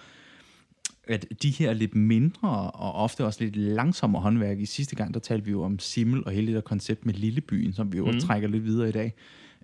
at 1.08 1.26
de 1.42 1.50
her 1.50 1.72
lidt 1.72 1.94
mindre 1.94 2.70
og 2.70 2.92
ofte 2.92 3.24
også 3.24 3.44
lidt 3.44 3.56
langsommere 3.56 4.22
håndværk, 4.22 4.58
i 4.58 4.66
sidste 4.66 4.96
gang, 4.96 5.14
der 5.14 5.20
talte 5.20 5.44
vi 5.44 5.50
jo 5.50 5.62
om 5.62 5.78
Simmel 5.78 6.24
og 6.24 6.32
hele 6.32 6.46
det 6.46 6.54
der 6.54 6.60
koncept 6.60 7.06
med 7.06 7.14
Lillebyen, 7.14 7.72
som 7.72 7.92
vi 7.92 7.98
jo 7.98 8.10
mm. 8.10 8.20
trækker 8.20 8.48
lidt 8.48 8.64
videre 8.64 8.88
i 8.88 8.92
dag. 8.92 9.14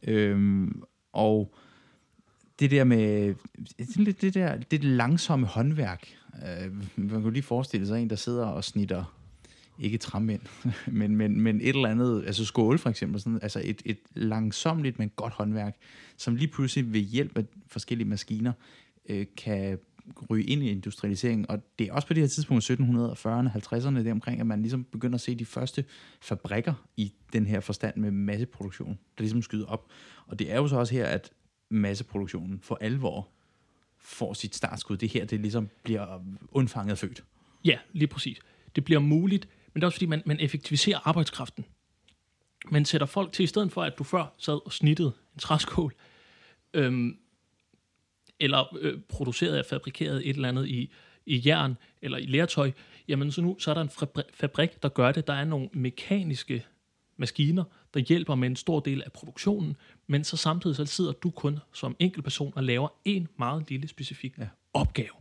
Øhm, 0.07 0.83
og 1.13 1.55
det 2.59 2.71
der 2.71 2.85
med 2.85 3.35
det, 3.79 4.23
det 4.23 4.35
der 4.35 4.57
det 4.57 4.85
langsomme 4.85 5.47
håndværk. 5.47 6.09
Øh, 6.35 6.73
man 6.97 7.23
kunne 7.23 7.33
lige 7.33 7.43
forestille 7.43 7.87
sig 7.87 8.03
en, 8.03 8.11
der 8.11 8.17
sidder 8.17 8.47
og 8.47 8.65
snitter 8.65 9.15
ikke 9.79 9.99
træmænd, 9.99 10.41
men, 10.87 11.17
men, 11.17 11.41
men 11.41 11.61
et 11.61 11.69
eller 11.69 11.89
andet, 11.89 12.25
altså 12.27 12.45
skåle 12.45 12.79
for 12.79 12.91
eksempel, 12.91 13.21
sådan, 13.21 13.39
altså 13.43 13.63
et, 13.65 13.83
et 13.85 13.99
langsomligt, 14.15 14.99
men 14.99 15.11
godt 15.17 15.33
håndværk, 15.33 15.77
som 16.17 16.37
lige 16.37 16.49
pludselig 16.49 16.93
ved 16.93 17.01
hjælp 17.01 17.39
af 17.39 17.45
forskellige 17.67 18.09
maskiner 18.09 18.53
øh, 19.09 19.27
kan 19.37 19.79
ryge 20.31 20.45
ind 20.45 20.63
i 20.63 20.71
industrialiseringen. 20.71 21.51
Og 21.51 21.59
det 21.79 21.89
er 21.89 21.93
også 21.93 22.09
på 22.09 22.15
det 22.15 22.23
her 22.23 22.29
tidspunkt, 22.29 22.71
1740'erne, 22.71 23.77
50'erne, 23.77 23.99
det 23.99 24.13
omkring, 24.13 24.41
at 24.41 24.47
man 24.47 24.61
ligesom 24.63 24.85
begynder 24.85 25.15
at 25.15 25.21
se 25.21 25.35
de 25.35 25.45
første 25.45 25.85
fabrikker 26.21 26.75
i 26.97 27.13
den 27.33 27.47
her 27.47 27.61
forstand 27.61 27.97
med 27.97 28.11
masseproduktion, 28.11 28.99
der 29.19 29.23
ligesom 29.23 29.43
skyder 29.43 29.67
op. 29.67 29.87
Og 30.27 30.39
det 30.39 30.53
er 30.53 30.57
jo 30.57 30.69
så 30.69 30.77
også 30.77 30.95
her, 30.95 31.07
at 31.07 31.31
masseproduktionen 31.71 32.61
for 32.61 32.79
alvor 32.81 33.29
får 33.99 34.33
sit 34.33 34.55
startskud. 34.55 34.97
Det 34.97 35.07
er 35.07 35.11
her, 35.21 35.25
det 35.25 35.41
ligesom 35.41 35.69
bliver 35.83 36.23
undfanget 36.53 36.99
født. 36.99 37.25
Ja, 37.65 37.79
lige 37.93 38.09
præcis. 38.09 38.39
Det 38.77 38.85
bliver 38.85 39.01
muligt, 39.01 39.49
men 39.75 39.81
det 39.81 39.83
er 39.83 39.87
også 39.87 39.97
fordi, 39.97 40.07
man, 40.07 40.23
man 40.27 40.41
effektiviserer 40.41 41.09
arbejdskraften. 41.09 41.65
Man 42.71 42.85
sætter 42.85 43.07
folk 43.07 43.33
til, 43.33 43.43
i 43.43 43.47
stedet 43.47 43.73
for, 43.73 43.83
at 43.83 43.99
du 43.99 44.05
før 44.05 44.35
sad 44.39 44.65
og 44.67 44.73
snittede 44.73 45.13
en 45.35 45.39
træskål, 45.39 45.95
øhm, 46.75 47.19
eller 48.41 48.77
øh, 48.81 49.01
producerede 49.09 49.59
og 49.59 49.67
fabrikerede 49.67 50.25
et 50.25 50.35
eller 50.37 50.49
andet 50.49 50.69
i, 50.69 50.91
i 51.27 51.43
jern 51.47 51.77
eller 52.03 52.19
i 52.19 52.27
lertøj, 52.27 52.73
jamen 53.09 53.33
så 53.33 53.41
nu 53.41 53.57
så 53.59 53.71
er 53.71 53.75
der 53.75 53.81
en 53.81 53.89
fabri- 53.89 54.31
fabrik, 54.35 54.83
der 54.83 54.89
gør 54.89 55.13
det. 55.13 55.27
Der 55.27 55.33
er 55.33 55.45
nogle 55.45 55.69
mekaniske 55.73 56.65
maskiner, 57.17 57.65
der 57.95 58.01
hjælper 58.01 58.35
med 58.35 58.49
en 58.49 58.57
stor 58.57 58.81
del 58.81 59.03
af 59.03 59.13
produktionen, 59.13 59.77
men 60.07 60.25
så 60.25 60.37
samtidig 60.37 60.77
så 60.77 60.85
sidder 60.85 61.13
du 61.13 61.31
kun 61.31 61.59
som 61.73 61.97
enkeltperson 61.99 62.53
og 62.57 62.65
laver 62.65 62.89
en 63.05 63.29
meget 63.39 63.71
lille 63.71 63.89
specifik 63.89 64.39
ja. 64.39 64.49
opgave. 64.73 65.15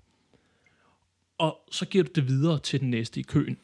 Og 1.37 1.59
så 1.71 1.85
giver 1.85 2.03
du 2.03 2.11
det 2.15 2.27
videre 2.27 2.59
til 2.59 2.79
den 2.79 2.89
næste 2.89 3.19
i 3.19 3.23
køen. 3.23 3.57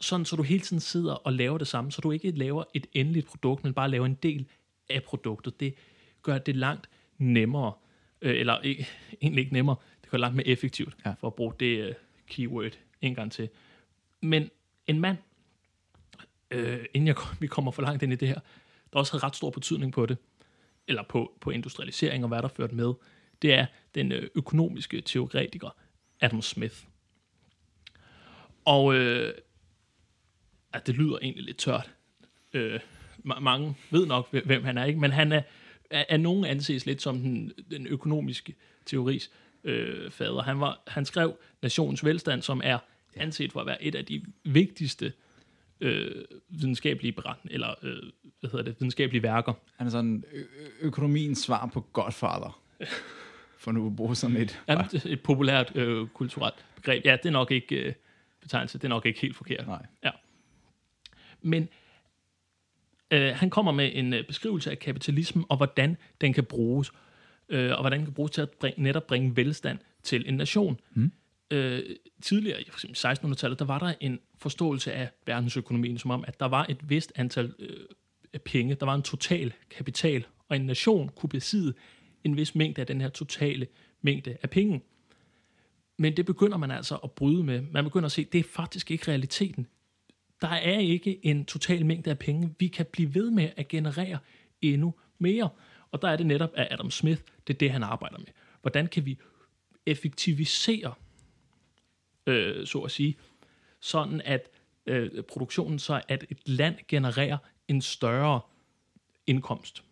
Sådan, 0.00 0.26
så 0.26 0.36
du 0.36 0.42
hele 0.42 0.60
tiden 0.60 0.80
sidder 0.80 1.14
og 1.14 1.32
laver 1.32 1.58
det 1.58 1.66
samme, 1.66 1.92
så 1.92 2.00
du 2.00 2.10
ikke 2.10 2.30
laver 2.30 2.64
et 2.74 2.86
endeligt 2.92 3.26
produkt, 3.26 3.64
men 3.64 3.74
bare 3.74 3.90
laver 3.90 4.06
en 4.06 4.18
del 4.22 4.46
af 4.88 5.02
produktet. 5.02 5.60
Det 5.60 5.74
gør 6.22 6.38
det 6.38 6.56
langt 6.56 6.88
nemmere, 7.18 7.72
øh, 8.22 8.40
eller 8.40 8.60
ikke, 8.60 8.88
egentlig 9.22 9.40
ikke 9.42 9.52
nemmere, 9.52 9.76
det 10.02 10.10
det 10.10 10.18
langt 10.18 10.36
mere 10.36 10.46
effektivt, 10.46 10.96
Ja. 11.06 11.12
for 11.20 11.26
at 11.26 11.34
bruge 11.34 11.54
det 11.60 11.88
uh, 11.88 11.94
keyword 12.26 12.72
en 13.00 13.14
gang 13.14 13.32
til. 13.32 13.48
Men 14.20 14.50
en 14.86 15.00
mand, 15.00 15.16
øh, 16.50 16.84
inden 16.94 17.06
jeg, 17.08 17.16
vi 17.40 17.46
kommer 17.46 17.70
for 17.70 17.82
langt 17.82 18.02
ind 18.02 18.12
i 18.12 18.16
det 18.16 18.28
her, 18.28 18.40
der 18.92 18.98
også 18.98 19.12
havde 19.12 19.24
ret 19.24 19.36
stor 19.36 19.50
betydning 19.50 19.92
på 19.92 20.06
det, 20.06 20.16
eller 20.88 21.02
på, 21.02 21.32
på 21.40 21.50
industrialisering 21.50 22.24
og 22.24 22.28
hvad 22.28 22.42
der 22.42 22.48
førte 22.48 22.74
med, 22.74 22.92
det 23.42 23.52
er 23.54 23.66
den 23.94 24.12
øh, 24.12 24.28
økonomiske 24.34 25.00
teoretiker 25.00 25.76
Adam 26.20 26.42
Smith. 26.42 26.76
Og 28.64 28.94
øh, 28.94 29.32
at 30.72 30.86
det 30.86 30.94
lyder 30.94 31.18
egentlig 31.22 31.44
lidt 31.44 31.58
tørt. 31.58 31.90
Øh, 32.52 32.80
ma- 33.26 33.38
mange 33.40 33.76
ved 33.90 34.06
nok, 34.06 34.30
hvem- 34.30 34.46
hvem 34.46 34.64
han 34.64 34.78
er, 34.78 34.84
ikke? 34.84 35.00
men 35.00 35.10
han 35.10 35.32
er, 35.32 35.42
er, 35.90 36.04
er 36.08 36.16
nogen 36.16 36.44
anses 36.44 36.86
lidt 36.86 37.02
som 37.02 37.18
den, 37.18 37.52
den 37.70 37.86
økonomiske 37.86 38.54
teoris 38.86 39.30
øh, 39.64 40.10
fader. 40.10 40.42
Han, 40.42 40.60
var, 40.60 40.82
han 40.86 41.04
skrev 41.04 41.36
Nationens 41.62 42.04
Velstand, 42.04 42.42
som 42.42 42.60
er 42.64 42.78
anset 43.16 43.52
for 43.52 43.60
at 43.60 43.66
være 43.66 43.82
et 43.82 43.94
af 43.94 44.04
de 44.04 44.24
vigtigste 44.44 45.12
øh, 45.80 46.24
videnskabelige 46.48 47.12
beretninger, 47.12 47.54
eller 47.54 47.74
øh, 47.82 48.02
hvad 48.40 48.50
hedder 48.50 48.64
det, 48.64 48.76
videnskabelige 48.78 49.22
værker. 49.22 49.52
Han 49.76 49.86
er 49.86 49.90
sådan 49.90 50.24
ø- 50.32 50.44
økonomiens 50.80 51.38
svar 51.38 51.66
på 51.66 51.80
Godfather. 51.80 52.60
For 53.58 53.72
nu 53.72 53.86
at 53.86 53.96
bruge 53.96 54.16
sådan 54.16 54.36
et... 54.36 54.60
Ja, 54.68 54.86
et 55.04 55.22
populært 55.22 55.76
øh, 55.76 56.08
kulturelt 56.08 56.64
begreb. 56.76 57.04
Ja, 57.04 57.16
det 57.22 57.26
er 57.26 57.30
nok 57.30 57.50
ikke 57.50 57.76
øh, 57.76 57.92
betegnelse, 58.40 58.78
det 58.78 58.84
er 58.84 58.88
nok 58.88 59.06
ikke 59.06 59.20
helt 59.20 59.36
forkert. 59.36 59.66
Nej. 59.66 59.86
Ja. 60.04 60.10
Men 61.42 61.68
øh, 63.10 63.34
han 63.34 63.50
kommer 63.50 63.72
med 63.72 63.90
en 63.94 64.14
øh, 64.14 64.26
beskrivelse 64.26 64.70
af 64.70 64.78
kapitalismen, 64.78 65.44
og 65.48 65.56
hvordan 65.56 65.96
den 66.20 66.32
kan 66.32 66.44
bruges, 66.44 66.92
øh, 67.48 67.72
og 67.72 67.80
hvordan 67.80 67.98
den 67.98 68.06
kan 68.06 68.14
bruges 68.14 68.32
til 68.32 68.40
at 68.40 68.50
bringe, 68.50 68.82
netop 68.82 69.06
bringe 69.06 69.36
velstand 69.36 69.78
til 70.02 70.28
en 70.28 70.34
nation. 70.34 70.80
Mm. 70.94 71.12
Øh, 71.50 71.82
tidligere, 72.22 72.62
i 72.62 72.64
for 72.70 72.86
eksempel 72.86 73.28
1600-tallet, 73.28 73.58
der 73.58 73.64
var 73.64 73.78
der 73.78 73.94
en 74.00 74.18
forståelse 74.38 74.92
af 74.92 75.10
verdensøkonomien, 75.26 75.98
som 75.98 76.10
om, 76.10 76.24
at 76.26 76.40
der 76.40 76.46
var 76.46 76.66
et 76.68 76.90
vist 76.90 77.12
antal 77.16 77.54
øh, 77.58 78.40
penge, 78.44 78.74
der 78.74 78.86
var 78.86 78.94
en 78.94 79.02
total 79.02 79.52
kapital, 79.70 80.26
og 80.48 80.56
en 80.56 80.62
nation 80.62 81.08
kunne 81.08 81.30
besidde 81.30 81.74
en 82.24 82.36
vis 82.36 82.54
mængde 82.54 82.80
af 82.80 82.86
den 82.86 83.00
her 83.00 83.08
totale 83.08 83.66
mængde 84.02 84.36
af 84.42 84.50
penge. 84.50 84.82
Men 85.98 86.16
det 86.16 86.26
begynder 86.26 86.56
man 86.56 86.70
altså 86.70 86.96
at 86.96 87.12
bryde 87.12 87.44
med. 87.44 87.62
Man 87.70 87.84
begynder 87.84 88.06
at 88.06 88.12
se, 88.12 88.20
at 88.20 88.32
det 88.32 88.38
er 88.38 88.44
faktisk 88.44 88.90
ikke 88.90 89.08
realiteten. 89.08 89.66
Der 90.42 90.48
er 90.48 90.78
ikke 90.78 91.26
en 91.26 91.44
total 91.44 91.86
mængde 91.86 92.10
af 92.10 92.18
penge. 92.18 92.54
Vi 92.58 92.68
kan 92.68 92.86
blive 92.92 93.14
ved 93.14 93.30
med 93.30 93.50
at 93.56 93.68
generere 93.68 94.18
endnu 94.62 94.94
mere. 95.18 95.48
Og 95.90 96.02
der 96.02 96.08
er 96.08 96.16
det 96.16 96.26
netop, 96.26 96.50
at 96.54 96.68
Adam 96.70 96.90
Smith, 96.90 97.22
det 97.46 97.54
er 97.54 97.58
det, 97.58 97.70
han 97.70 97.82
arbejder 97.82 98.18
med. 98.18 98.26
Hvordan 98.60 98.86
kan 98.86 99.06
vi 99.06 99.18
effektivisere, 99.86 100.94
øh, 102.26 102.66
så 102.66 102.78
at 102.78 102.90
sige, 102.90 103.16
sådan 103.80 104.20
at 104.24 104.50
øh, 104.86 105.22
produktionen, 105.22 105.78
så 105.78 106.02
at 106.08 106.24
et 106.30 106.48
land 106.48 106.76
genererer 106.88 107.38
en 107.68 107.82
større 107.82 108.40
indkomst. 109.26 109.84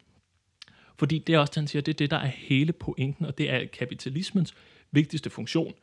Fordi 0.98 1.18
det 1.18 1.34
er 1.34 1.38
også 1.38 1.52
han 1.56 1.68
siger, 1.68 1.82
det 1.82 1.92
er 1.92 1.96
det, 1.96 2.10
der 2.10 2.16
er 2.16 2.26
hele 2.26 2.72
pointen, 2.72 3.26
og 3.26 3.38
det 3.38 3.50
er 3.50 3.66
kapitalismens 3.66 4.54
vigtigste 4.90 5.30
funktion. 5.30 5.74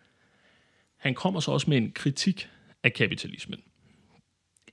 Han 0.97 1.13
kommer 1.13 1.39
så 1.39 1.51
også 1.51 1.69
med 1.69 1.77
en 1.77 1.91
kritik 1.91 2.49
af 2.83 2.93
kapitalismen. 2.93 3.63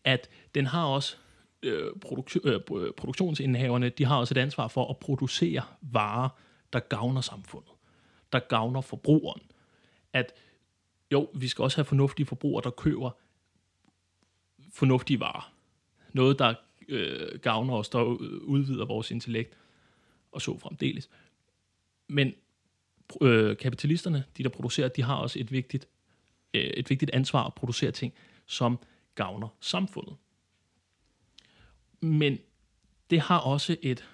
At 0.05 0.29
den 0.55 0.67
har 0.67 0.87
også, 0.87 1.17
øh, 1.63 1.91
produk- 2.05 2.41
øh, 2.45 2.55
øh 2.55 2.93
produktionsindhaverne, 2.93 3.89
de 3.89 4.05
har 4.05 4.17
også 4.17 4.35
et 4.35 4.39
ansvar 4.39 4.69
for 4.69 4.91
at 4.91 4.97
producere 4.97 5.63
varer, 5.81 6.29
der 6.73 6.81
gavner 6.81 7.21
samfundet, 7.21 7.73
der 8.33 8.39
gavner 8.39 8.81
forbrugeren. 8.81 9.43
At 10.13 10.33
jo, 11.13 11.29
vi 11.35 11.49
skal 11.49 11.63
også 11.63 11.77
have 11.77 11.85
fornuftige 11.85 12.27
forbrugere, 12.27 12.65
der 12.65 12.71
køber 12.71 13.11
fornuftige 14.73 15.21
varer. 15.21 15.53
Noget, 16.13 16.39
der 16.39 16.55
øh, 16.89 17.39
gavner 17.39 17.75
os, 17.75 17.89
der 17.89 18.01
øh, 18.01 18.43
udvider 18.43 18.85
vores 18.85 19.11
intellekt, 19.11 19.57
og 20.33 20.43
så 20.43 20.59
fremdeles. 20.59 21.11
Men 22.09 22.35
øh, 23.21 23.57
kapitalisterne, 23.57 24.25
de 24.39 24.43
der 24.43 24.49
producerer, 24.49 24.89
de 24.89 25.03
har 25.03 25.17
også 25.17 25.39
et 25.39 25.53
vigtigt, 25.53 25.89
øh, 26.55 26.63
et 26.63 26.91
vigtigt 26.91 27.11
ansvar 27.15 27.45
at 27.45 27.55
producere 27.55 27.91
ting, 27.91 28.15
som 28.47 28.79
gavner 29.15 29.49
samfundet. 29.61 30.17
Men 32.01 32.39
det 33.11 33.21
har 33.21 33.39
også 33.39 33.77
et, 33.83 34.09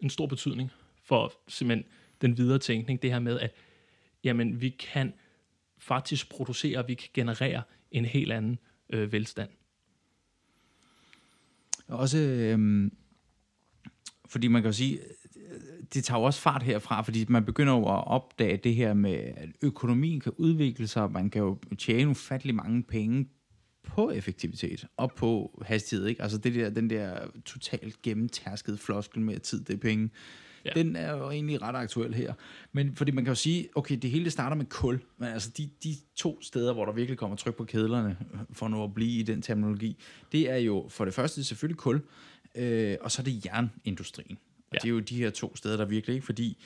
en 0.00 0.10
stor 0.10 0.26
betydning 0.26 0.70
for 1.04 1.32
simpelthen 1.48 1.90
den 2.20 2.36
videre 2.36 2.58
tænkning, 2.58 3.02
det 3.02 3.10
her 3.10 3.18
med, 3.18 3.40
at 3.40 3.54
jamen, 4.24 4.60
vi 4.60 4.68
kan 4.68 5.12
faktisk 5.78 6.30
producere, 6.30 6.86
vi 6.86 6.94
kan 6.94 7.08
generere 7.14 7.62
en 7.90 8.04
helt 8.04 8.32
anden 8.32 8.58
øh, 8.90 9.12
velstand. 9.12 9.50
Også, 11.88 12.18
øhm, 12.18 12.92
fordi 14.26 14.48
man 14.48 14.62
kan 14.62 14.68
jo 14.68 14.72
sige, 14.72 15.00
det 15.94 16.04
tager 16.04 16.18
jo 16.18 16.24
også 16.24 16.40
fart 16.40 16.62
herfra, 16.62 17.02
fordi 17.02 17.24
man 17.28 17.44
begynder 17.44 17.72
jo 17.72 17.82
at 17.82 18.06
opdage 18.06 18.56
det 18.56 18.74
her 18.74 18.94
med, 18.94 19.14
at 19.14 19.48
økonomien 19.62 20.20
kan 20.20 20.32
udvikle 20.36 20.86
sig, 20.86 21.02
og 21.02 21.12
man 21.12 21.30
kan 21.30 21.42
jo 21.42 21.58
tjene 21.78 22.10
ufattelig 22.10 22.54
mange 22.54 22.82
penge 22.82 23.28
på 23.88 24.10
effektivitet 24.10 24.86
og 24.96 25.12
på 25.12 25.62
hastighed, 25.66 26.06
ikke? 26.06 26.22
Altså 26.22 26.38
det 26.38 26.54
der, 26.54 26.70
den 26.70 26.90
der 26.90 27.18
totalt 27.44 28.02
gennemtærskede 28.02 28.78
floskel 28.78 29.20
med, 29.20 29.34
at 29.34 29.42
tid 29.42 29.64
det 29.64 29.74
er 29.74 29.78
penge, 29.78 30.10
ja. 30.64 30.70
Den 30.74 30.96
er 30.96 31.16
jo 31.16 31.30
egentlig 31.30 31.62
ret 31.62 31.76
aktuel 31.76 32.14
her. 32.14 32.34
Men 32.72 32.96
fordi 32.96 33.10
man 33.10 33.24
kan 33.24 33.30
jo 33.30 33.34
sige, 33.34 33.68
okay, 33.74 33.98
det 34.02 34.10
hele 34.10 34.30
starter 34.30 34.56
med 34.56 34.64
kul, 34.66 35.00
men 35.18 35.28
altså 35.28 35.50
de, 35.56 35.70
de 35.84 35.94
to 36.16 36.42
steder, 36.42 36.72
hvor 36.72 36.84
der 36.84 36.92
virkelig 36.92 37.18
kommer 37.18 37.36
tryk 37.36 37.54
på 37.56 37.64
kedlerne, 37.64 38.16
for 38.52 38.68
nu 38.68 38.84
at 38.84 38.94
blive 38.94 39.20
i 39.20 39.22
den 39.22 39.42
terminologi, 39.42 39.96
det 40.32 40.50
er 40.50 40.56
jo 40.56 40.86
for 40.88 41.04
det 41.04 41.14
første 41.14 41.44
selvfølgelig 41.44 41.78
kul, 41.78 42.00
øh, 42.54 42.96
og 43.00 43.10
så 43.12 43.22
er 43.22 43.24
det 43.24 43.44
jernindustrien. 43.44 44.38
Og 44.70 44.74
Ja. 44.74 44.78
det 44.78 44.84
er 44.84 44.90
jo 44.90 45.00
de 45.00 45.16
her 45.16 45.30
to 45.30 45.56
steder, 45.56 45.76
der 45.76 45.84
virkelig 45.84 46.14
ikke, 46.14 46.26
fordi 46.26 46.58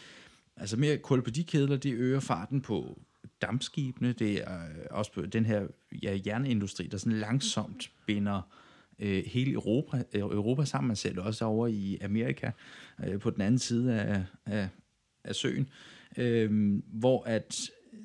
altså 0.57 0.77
mere 0.77 0.99
kul 0.99 1.23
på 1.23 1.31
de 1.31 1.45
kedler, 1.45 1.77
det 1.77 1.95
øger 1.95 2.21
farten 2.21 2.61
på 2.61 3.03
dampskibene, 3.43 4.13
det 4.13 4.43
er 4.43 4.65
øh, 4.65 4.87
også 4.91 5.13
på 5.13 5.27
den 5.27 5.47
her 5.47 5.67
ja, 6.03 6.19
jernindustri, 6.27 6.87
der 6.87 6.97
sådan 6.97 7.19
langsomt 7.19 7.93
binder 8.07 8.43
øh, 8.99 9.25
hele 9.27 9.53
Europa, 9.53 10.05
øh, 10.13 10.21
Europa 10.21 10.65
sammen. 10.65 10.89
Man 10.89 10.97
ser 10.97 11.11
det 11.11 11.19
også 11.19 11.45
over 11.45 11.67
i 11.67 11.99
Amerika, 12.03 12.51
øh, 13.05 13.21
på 13.21 13.31
den 13.31 13.41
anden 13.41 13.59
side 13.59 14.01
af, 14.01 14.25
af, 14.47 14.69
af 15.25 15.35
søen, 15.35 15.69
øh, 16.17 16.79
hvor 16.87 17.25
at 17.25 17.61
øh, 17.93 17.99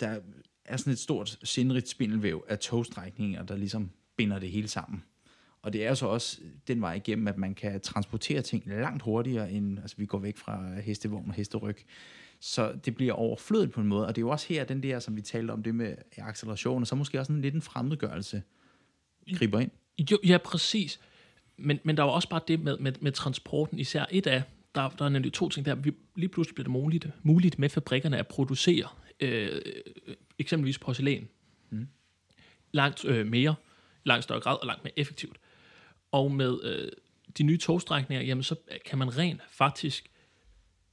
der 0.00 0.20
er 0.64 0.76
sådan 0.76 0.92
et 0.92 0.98
stort 0.98 1.38
sindrigt 1.42 1.88
spindelvæv 1.88 2.44
af 2.48 2.58
togstrækninger, 2.58 3.42
der 3.42 3.56
ligesom 3.56 3.90
binder 4.16 4.38
det 4.38 4.50
hele 4.50 4.68
sammen. 4.68 5.02
Og 5.64 5.72
det 5.72 5.84
er 5.84 5.88
jo 5.88 5.94
så 5.94 6.06
også 6.06 6.40
den 6.68 6.80
vej 6.80 6.94
igennem, 6.94 7.28
at 7.28 7.38
man 7.38 7.54
kan 7.54 7.80
transportere 7.80 8.42
ting 8.42 8.62
langt 8.66 9.02
hurtigere, 9.02 9.52
end 9.52 9.78
altså 9.78 9.96
vi 9.96 10.06
går 10.06 10.18
væk 10.18 10.36
fra 10.36 10.80
hestevogn 10.80 11.28
og 11.28 11.34
hesteryg. 11.34 11.76
Så 12.40 12.72
det 12.84 12.94
bliver 12.94 13.12
overflødet 13.12 13.70
på 13.70 13.80
en 13.80 13.86
måde, 13.86 14.06
og 14.06 14.16
det 14.16 14.22
er 14.22 14.26
jo 14.26 14.30
også 14.30 14.46
her, 14.48 14.64
den 14.64 14.82
der, 14.82 14.98
som 14.98 15.16
vi 15.16 15.22
talte 15.22 15.50
om, 15.50 15.62
det 15.62 15.74
med 15.74 15.94
acceleration, 16.16 16.82
og 16.82 16.86
så 16.86 16.94
måske 16.94 17.20
også 17.20 17.32
en 17.32 17.40
lidt 17.40 17.54
en 17.54 17.62
fremmedgørelse 17.62 18.42
griber 19.34 19.60
ind. 19.60 19.70
Jo, 20.10 20.18
ja, 20.26 20.38
præcis. 20.38 21.00
Men, 21.56 21.78
men 21.84 21.96
der 21.96 22.02
var 22.02 22.10
også 22.10 22.28
bare 22.28 22.40
det 22.48 22.60
med, 22.60 22.78
med, 22.78 22.92
med 23.00 23.12
transporten, 23.12 23.78
især 23.78 24.04
et 24.10 24.26
af, 24.26 24.42
der, 24.74 24.88
der 24.88 25.04
er 25.04 25.08
nemlig 25.08 25.32
to 25.32 25.48
ting 25.48 25.66
der. 25.66 25.74
Vi, 25.74 25.92
lige 26.16 26.28
pludselig 26.28 26.54
bliver 26.54 26.64
det 26.64 26.72
muligt, 26.72 27.08
muligt 27.22 27.58
med 27.58 27.68
fabrikkerne 27.68 28.18
at 28.18 28.26
producere 28.26 28.88
øh, 29.20 29.62
eksempelvis 30.38 30.78
porcelæn. 30.78 31.28
Mm. 31.70 31.88
Langt 32.72 33.04
øh, 33.04 33.26
mere, 33.26 33.54
langt 34.04 34.24
større 34.24 34.40
grad 34.40 34.56
og 34.60 34.66
langt 34.66 34.84
mere 34.84 34.98
effektivt. 34.98 35.36
Og 36.14 36.32
med 36.32 36.58
øh, 36.62 36.88
de 37.38 37.42
nye 37.42 37.58
togstrækninger, 37.58 38.26
jamen 38.26 38.42
så 38.42 38.56
kan 38.84 38.98
man 38.98 39.18
rent 39.18 39.40
faktisk 39.50 40.10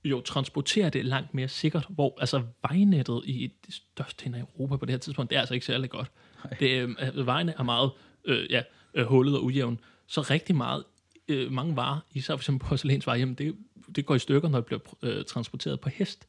jo 0.03 0.21
transportere 0.21 0.89
det 0.89 1.05
langt 1.05 1.33
mere 1.33 1.47
sikkert, 1.47 1.85
hvor 1.89 2.17
altså 2.19 2.43
vejnettet 2.61 3.21
i 3.25 3.53
det 3.65 3.73
største 3.73 4.25
af 4.35 4.39
Europa 4.39 4.75
på 4.75 4.85
det 4.85 4.93
her 4.93 4.99
tidspunkt, 4.99 5.29
det 5.29 5.35
er 5.35 5.39
altså 5.39 5.53
ikke 5.53 5.65
særlig 5.65 5.89
godt. 5.89 6.11
Det, 6.59 6.69
øh, 7.15 7.25
vejene 7.25 7.53
er 7.57 7.63
meget 7.63 7.91
øh, 8.25 8.51
ja, 8.51 8.61
øh, 8.93 9.05
hullet 9.05 9.37
og 9.37 9.43
ujævn, 9.43 9.79
så 10.07 10.21
rigtig 10.21 10.55
meget, 10.55 10.83
øh, 11.27 11.51
mange 11.51 11.75
varer, 11.75 11.99
især 12.13 12.35
for 12.35 12.39
eksempel 12.39 12.67
porcelænsvarer, 12.67 13.17
jamen 13.17 13.35
det, 13.35 13.55
det 13.95 14.05
går 14.05 14.15
i 14.15 14.19
stykker, 14.19 14.49
når 14.49 14.57
det 14.57 14.65
bliver 14.65 14.81
øh, 15.01 15.25
transporteret 15.25 15.79
på 15.79 15.89
hest, 15.89 16.27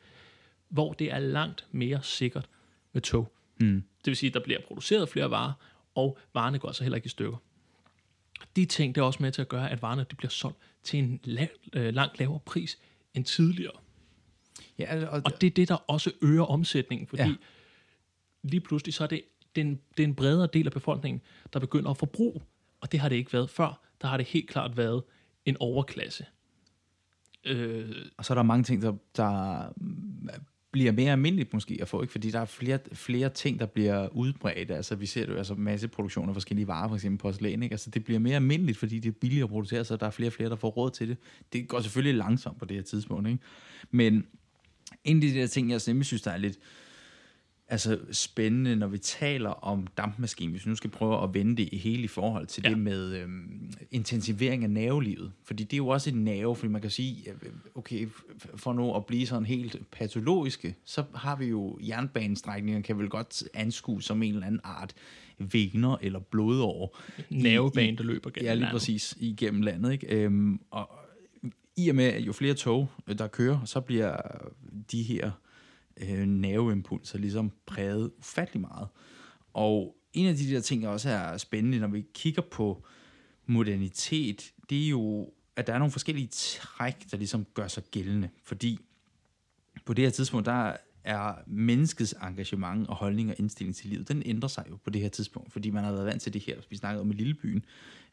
hvor 0.69 0.93
det 0.93 1.13
er 1.13 1.19
langt 1.19 1.67
mere 1.71 2.03
sikkert 2.03 2.49
med 2.93 3.03
tog. 3.03 3.33
Mm. 3.61 3.83
Det 3.99 4.07
vil 4.07 4.17
sige, 4.17 4.31
at 4.31 4.35
der 4.35 4.41
bliver 4.41 4.61
produceret 4.69 5.09
flere 5.09 5.31
varer, 5.31 5.53
og 5.95 6.19
varerne 6.35 6.59
går 6.59 6.69
altså 6.69 6.85
heller 6.85 6.97
ikke 6.97 7.07
i 7.07 7.09
stykker. 7.09 7.37
De 8.57 8.65
ting, 8.65 8.95
det 8.95 9.01
er 9.01 9.05
også 9.05 9.23
med 9.23 9.33
til 9.33 9.43
at 9.43 9.49
gøre, 9.49 9.71
at 9.71 9.83
varerne 9.83 10.07
de 10.11 10.17
bliver 10.17 10.31
solgt 10.31 10.59
til 10.83 10.99
en 10.99 11.21
lav, 11.25 11.49
øh, 11.73 11.95
langt 11.95 12.19
lavere 12.19 12.41
pris 12.47 12.79
end 13.15 13.25
tidligere. 13.25 13.73
Ja, 14.79 15.07
og, 15.09 15.23
Og 15.25 15.41
det 15.41 15.47
er 15.47 15.51
det, 15.51 15.69
der 15.69 15.75
også 15.75 16.13
øger 16.23 16.43
omsætningen, 16.45 17.07
fordi 17.07 17.23
Ja. 17.23 17.29
ja. 17.29 17.35
lige 18.43 18.61
pludselig 18.61 18.95
så 18.95 19.05
er 19.05 19.09
det, 19.09 19.23
det, 19.57 19.61
er 19.61 19.67
en, 19.67 19.81
det 19.97 20.03
er 20.03 20.07
en 20.07 20.15
bredere 20.15 20.49
del 20.53 20.67
af 20.67 20.73
befolkningen, 20.73 21.23
der 21.53 21.59
begynder 21.59 21.91
at 21.91 21.97
forbruge. 21.97 22.41
Og 22.81 22.93
det 22.93 23.01
har 23.01 23.09
det 23.09 23.17
ikke 23.17 23.33
været 23.33 23.51
før. 23.51 23.81
Der 24.01 24.09
har 24.09 24.17
det 24.17 24.27
helt 24.27 24.49
klart 24.49 24.77
været 24.77 25.03
en 25.45 25.57
overklasse. 25.61 26.27
Øh, 27.45 27.91
og 28.17 28.25
så 28.25 28.33
er 28.33 28.35
der 28.35 28.43
mange 28.43 28.65
ting, 28.65 28.83
der, 28.83 28.95
der 29.17 29.63
bliver 30.73 30.93
mere 30.93 31.13
almindeligt 31.13 31.53
måske 31.53 31.79
at 31.81 31.89
få, 31.89 32.03
ikke? 32.03 32.13
fordi 32.13 32.31
der 32.31 32.41
er 32.41 32.45
flere, 32.45 32.79
flere 32.93 33.29
ting, 33.29 33.59
der 33.59 33.67
bliver 33.67 34.09
udbredt. 34.09 34.71
Altså 34.71 34.95
vi 34.95 35.07
ser 35.07 35.27
jo 35.27 35.37
altså 35.37 35.55
masse 35.55 35.89
produktion 35.89 36.29
af 36.29 36.35
forskellige 36.35 36.69
varer, 36.69 36.89
for 36.89 36.95
eksempel 36.95 37.19
porcelæn. 37.19 37.63
Ikke? 37.63 37.73
Altså 37.73 37.91
det 37.91 38.05
bliver 38.05 38.21
mere 38.21 38.37
almindeligt, 38.37 38.79
fordi 38.79 38.99
det 38.99 39.09
er 39.09 39.13
billigere 39.21 39.45
at 39.45 39.51
producere, 39.51 39.85
så 39.85 39.97
der 39.97 40.07
er 40.07 40.11
flere 40.11 40.29
og 40.29 40.33
flere, 40.33 40.51
der 40.51 40.57
får 40.57 40.69
råd 40.69 40.91
til 40.91 41.09
det. 41.09 41.17
Det 41.53 41.69
går 41.69 41.81
selvfølgelig 41.81 42.15
langsomt 42.15 42.59
på 42.59 42.65
det 42.65 42.77
her 42.77 42.83
tidspunkt. 42.83 43.29
Ikke? 43.29 43.43
Men 43.91 44.27
en 45.05 45.17
af 45.17 45.21
de 45.21 45.35
der 45.35 45.47
ting, 45.47 45.71
jeg 45.71 45.81
simpelthen 45.81 46.05
synes, 46.05 46.23
der 46.23 46.31
er 46.31 46.37
lidt, 46.37 46.59
altså 47.73 47.99
spændende, 48.11 48.77
når 48.77 48.87
vi 48.87 48.99
taler 48.99 49.51
om 49.51 49.87
dampmaskinen, 49.87 50.51
hvis 50.53 50.67
vi 50.67 50.71
nu 50.71 50.77
skal 50.77 50.91
prøve 50.91 51.23
at 51.23 51.35
vende 51.35 51.57
det 51.57 51.69
i 51.73 51.77
hele 51.77 52.03
i 52.03 52.07
forhold 52.09 52.47
til 52.47 52.63
ja. 52.65 52.71
det 52.71 52.79
med 52.79 53.15
øhm, 53.15 53.73
intensivering 53.91 54.65
af 54.65 54.71
nervelivet. 54.71 55.33
Fordi 55.45 55.65
det 55.65 55.73
er 55.73 55.77
jo 55.77 55.89
også 55.89 56.11
et 56.11 56.17
nerve, 56.17 56.57
fordi 56.57 56.73
man 56.73 56.81
kan 56.81 56.91
sige, 56.91 57.25
okay, 57.75 58.09
for 58.57 58.73
nu 58.73 58.95
at 58.95 59.07
blive 59.07 59.27
sådan 59.27 59.47
helt 59.47 59.77
patologiske, 59.91 60.75
så 60.85 61.05
har 61.15 61.37
vi 61.37 61.47
jo 61.47 61.79
jernbanestrækninger, 61.81 62.81
kan 62.83 62.99
vel 62.99 63.09
godt 63.09 63.45
anskue 63.55 64.03
som 64.03 64.23
en 64.23 64.35
eller 64.35 64.47
anden 64.47 64.61
art 64.65 64.95
vener 65.39 65.97
eller 66.03 66.19
blodår. 66.19 66.99
Nervebane, 67.31 67.97
der 67.97 68.05
løber 68.05 68.31
gennem 68.31 68.47
Ja, 68.47 68.55
lige 68.55 68.61
landet. 68.61 68.73
præcis, 68.73 69.17
igennem 69.21 69.63
landet. 69.63 69.93
Ikke? 69.93 70.07
Øhm, 70.07 70.61
og 70.71 70.91
i 71.77 71.89
og 71.89 71.95
med, 71.95 72.05
at 72.05 72.21
jo 72.21 72.33
flere 72.33 72.55
tog, 72.55 72.89
der 73.19 73.27
kører, 73.27 73.65
så 73.65 73.81
bliver 73.81 74.17
de 74.93 75.03
her 75.03 75.31
øh, 75.97 76.27
nerveimpulser 76.27 77.19
ligesom 77.19 77.53
præget 77.67 78.13
ufattelig 78.19 78.61
meget. 78.61 78.89
Og 79.53 79.97
en 80.13 80.27
af 80.27 80.35
de 80.35 80.51
der 80.51 80.61
ting, 80.61 80.83
der 80.83 80.89
også 80.89 81.09
er 81.09 81.37
spændende, 81.37 81.79
når 81.79 81.89
vi 81.89 82.07
kigger 82.15 82.43
på 82.43 82.85
modernitet, 83.47 84.53
det 84.71 84.85
er 84.85 84.89
jo, 84.89 85.33
at 85.57 85.67
der 85.67 85.75
er 85.75 85.79
nogle 85.79 85.93
forskellige 85.93 86.29
træk, 86.33 87.11
der 87.11 87.17
ligesom 87.17 87.47
gør 87.55 87.69
sig 87.69 87.83
gældende. 87.91 88.29
Fordi 88.45 88.79
på 89.85 89.95
det 89.95 90.05
her 90.05 90.11
tidspunkt, 90.11 90.47
der 90.47 90.77
er 91.05 91.35
menneskets 91.47 92.15
engagement 92.23 92.89
og 92.89 92.97
holdning 92.97 93.31
og 93.31 93.37
indstilling 93.39 93.77
til 93.77 93.91
livet, 93.91 94.09
den 94.09 94.23
ændrer 94.27 94.49
sig 94.49 94.67
jo 94.71 94.77
på 94.77 94.91
det 94.91 95.01
her 95.01 95.09
tidspunkt, 95.09 95.53
fordi 95.53 95.71
man 95.71 95.85
har 95.85 95.93
været 95.93 96.07
vant 96.07 96.23
til 96.23 96.33
det 96.33 96.43
her. 96.43 96.57
Vi 96.71 96.77
snakkede 96.77 97.01
om 97.01 97.11
i 97.11 97.15
Lillebyen. 97.15 97.65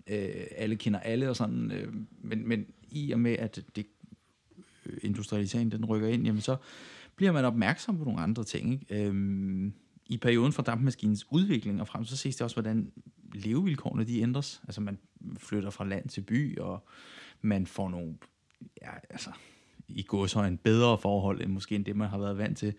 Øh, 0.07 0.45
alle 0.55 0.75
kender 0.75 1.00
alle 1.00 1.29
og 1.29 1.36
sådan, 1.36 1.71
øh, 1.71 1.93
men, 2.21 2.48
men 2.48 2.65
i 2.91 3.12
og 3.12 3.19
med, 3.19 3.31
at 3.31 3.63
det 3.75 3.86
øh, 4.86 4.98
industrialiseringen 5.01 5.71
den 5.71 5.86
rykker 5.86 6.07
ind, 6.07 6.25
jamen 6.25 6.41
så 6.41 6.55
bliver 7.20 7.32
man 7.32 7.46
opmærksom 7.46 7.98
på 7.98 8.04
nogle 8.04 8.22
andre 8.22 8.44
ting. 8.44 8.74
Ikke? 8.74 9.06
Øhm, 9.06 9.74
I 10.06 10.18
perioden 10.18 10.54
fra 10.54 10.64
dampmaskinens 10.64 11.26
udvikling 11.30 11.82
og 11.82 11.88
frem, 11.88 12.06
så 12.06 12.18
ses 12.18 12.36
det 12.36 12.42
også, 12.42 12.56
hvordan 12.56 12.92
levevilkårene 13.34 14.04
de 14.04 14.22
ændres. 14.22 14.62
Altså 14.64 14.82
man 14.82 14.98
flytter 15.38 15.70
fra 15.70 15.86
land 15.86 16.10
til 16.10 16.22
by, 16.22 16.60
og 16.60 16.88
man 17.42 17.68
får 17.68 17.90
nogle, 17.90 18.16
ja, 18.82 18.92
altså, 19.10 19.30
i 19.88 20.04
går 20.04 20.26
så 20.26 20.44
en 20.44 20.58
bedre 20.58 20.98
forhold, 20.98 21.42
end 21.42 21.52
måske 21.52 21.76
end 21.76 21.86
det, 21.86 21.96
man 21.96 22.10
har 22.10 22.18
været 22.18 22.38
vant 22.38 22.58
til. 22.58 22.74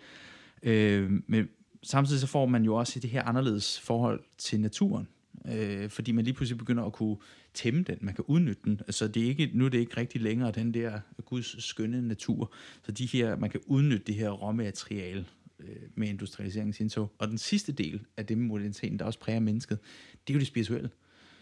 Øhm, 0.63 1.25
men 1.27 1.49
samtidig 1.83 2.21
så 2.21 2.27
får 2.27 2.47
man 2.47 2.65
jo 2.65 2.75
også 2.75 3.01
det 3.01 3.11
her 3.11 3.23
anderledes 3.23 3.81
forhold 3.81 4.21
til 4.39 4.61
naturen. 4.61 5.09
Øh, 5.49 5.91
fordi 5.91 6.13
man 6.13 6.25
lige 6.25 6.35
pludselig 6.35 6.59
begynder 6.59 6.85
at 6.85 6.93
kunne 6.93 7.17
tæmme 7.55 7.83
den, 7.83 7.99
man 8.01 8.15
kan 8.15 8.25
udnytte 8.29 8.63
den. 8.65 8.81
Altså 8.87 9.09
det 9.09 9.23
er 9.23 9.27
ikke, 9.27 9.51
nu 9.55 9.65
er 9.65 9.69
det 9.69 9.79
ikke 9.79 9.97
rigtig 9.97 10.21
længere 10.21 10.51
den 10.53 10.75
der 10.75 11.01
Guds 11.25 11.65
skønne 11.65 12.09
natur. 12.09 12.53
Så 12.83 12.93
de 12.93 13.07
her, 13.07 13.37
man 13.37 13.51
kan 13.51 13.61
udnytte 13.67 14.07
det 14.07 14.15
her 14.15 14.31
råmateriale 14.31 15.27
øh, 15.59 15.77
med 15.95 16.09
industrialiseringens 16.09 16.81
indtog. 16.81 17.13
Og 17.19 17.29
den 17.29 17.39
sidste 17.39 17.73
del 17.73 18.01
af 18.17 18.27
det 18.27 18.39
med 18.39 18.47
moderniteten, 18.47 18.99
der 18.99 19.05
også 19.05 19.19
præger 19.19 19.41
mennesket, 19.41 19.79
det 20.27 20.33
er 20.33 20.35
jo 20.35 20.39
det 20.39 20.47
spirituelle. 20.47 20.91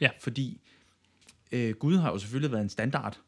Ja. 0.00 0.10
Fordi 0.20 0.60
øh, 1.52 1.74
Gud 1.74 1.96
har 1.96 2.10
jo 2.10 2.18
selvfølgelig 2.18 2.52
været 2.52 2.62
en 2.62 2.68
standard 2.68 3.20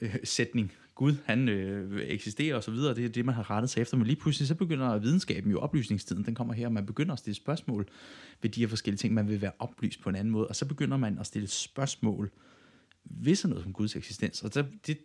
øh, 0.00 0.16
sætning. 0.24 0.72
Gud, 1.02 1.16
han 1.24 1.48
øh, 1.48 2.00
eksisterer 2.00 2.56
og 2.56 2.64
så 2.64 2.70
videre, 2.70 2.94
det 2.94 3.04
er 3.04 3.08
det, 3.08 3.24
man 3.24 3.34
har 3.34 3.50
rettet 3.50 3.70
sig 3.70 3.80
efter. 3.80 3.96
Men 3.96 4.06
lige 4.06 4.16
pludselig, 4.16 4.48
så 4.48 4.54
begynder 4.54 4.98
videnskaben 4.98 5.50
jo, 5.50 5.58
oplysningstiden, 5.58 6.24
den 6.24 6.34
kommer 6.34 6.54
her, 6.54 6.66
og 6.66 6.72
man 6.72 6.86
begynder 6.86 7.12
at 7.12 7.18
stille 7.18 7.34
spørgsmål 7.34 7.88
ved 8.42 8.50
de 8.50 8.60
her 8.60 8.68
forskellige 8.68 8.98
ting. 8.98 9.14
Man 9.14 9.28
vil 9.28 9.40
være 9.40 9.52
oplyst 9.58 10.00
på 10.00 10.08
en 10.08 10.16
anden 10.16 10.32
måde, 10.32 10.48
og 10.48 10.56
så 10.56 10.64
begynder 10.64 10.96
man 10.96 11.18
at 11.18 11.26
stille 11.26 11.48
spørgsmål 11.48 12.30
ved 13.04 13.34
sådan 13.34 13.50
noget 13.50 13.64
som 13.64 13.72
Guds 13.72 13.96
eksistens. 13.96 14.42
Og 14.42 14.50
så, 14.52 14.64
det, 14.86 14.98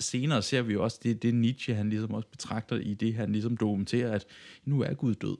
senere 0.00 0.42
ser 0.42 0.62
vi 0.62 0.72
jo 0.72 0.84
også, 0.84 1.00
det, 1.02 1.22
det 1.22 1.34
Nietzsche, 1.34 1.74
han 1.74 1.90
ligesom 1.90 2.14
også 2.14 2.28
betragter 2.28 2.76
i 2.76 2.94
det, 2.94 3.14
han 3.14 3.32
ligesom 3.32 3.56
dokumenterer, 3.56 4.12
at 4.12 4.26
nu 4.64 4.82
er 4.82 4.94
Gud 4.94 5.14
død. 5.14 5.36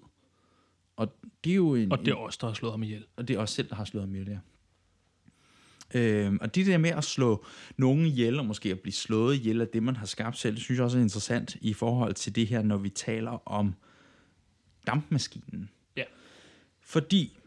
Og 0.97 1.17
det 1.45 1.51
er 1.51 1.57
jo 1.57 1.75
en... 1.75 1.93
Og 1.93 1.99
det 1.99 2.09
er 2.09 2.15
også 2.15 2.39
der 2.41 2.47
har 2.47 2.55
slået 2.55 2.73
ham 2.73 2.83
ihjel. 2.83 3.05
Og 3.17 3.29
det 3.29 3.37
er 3.37 3.41
også 3.41 3.55
selv, 3.55 3.69
der 3.69 3.75
har 3.75 3.85
slået 3.85 4.07
ham 4.07 4.15
ihjel, 4.15 4.29
ja. 4.29 4.39
Øhm, 5.95 6.39
og 6.41 6.55
det 6.55 6.67
der 6.67 6.79
med 6.79 6.91
at 6.91 7.05
slå 7.05 7.47
nogen 7.77 8.07
ihjel, 8.07 8.39
og 8.39 8.47
måske 8.47 8.71
at 8.71 8.81
blive 8.81 8.93
slået 8.93 9.35
ihjel 9.37 9.61
af 9.61 9.69
det, 9.69 9.83
man 9.83 9.97
har 9.97 10.07
skabt 10.07 10.39
selv, 10.39 10.55
det 10.55 10.63
synes 10.63 10.79
jeg 10.79 10.85
også 10.85 10.99
er 10.99 11.03
interessant 11.03 11.57
i 11.61 11.73
forhold 11.73 12.15
til 12.15 12.35
det 12.35 12.47
her, 12.47 12.63
når 12.63 12.77
vi 12.77 12.89
taler 12.89 13.49
om 13.49 13.75
dampmaskinen. 14.87 15.71
Ja. 15.97 16.05
Fordi, 16.81 17.39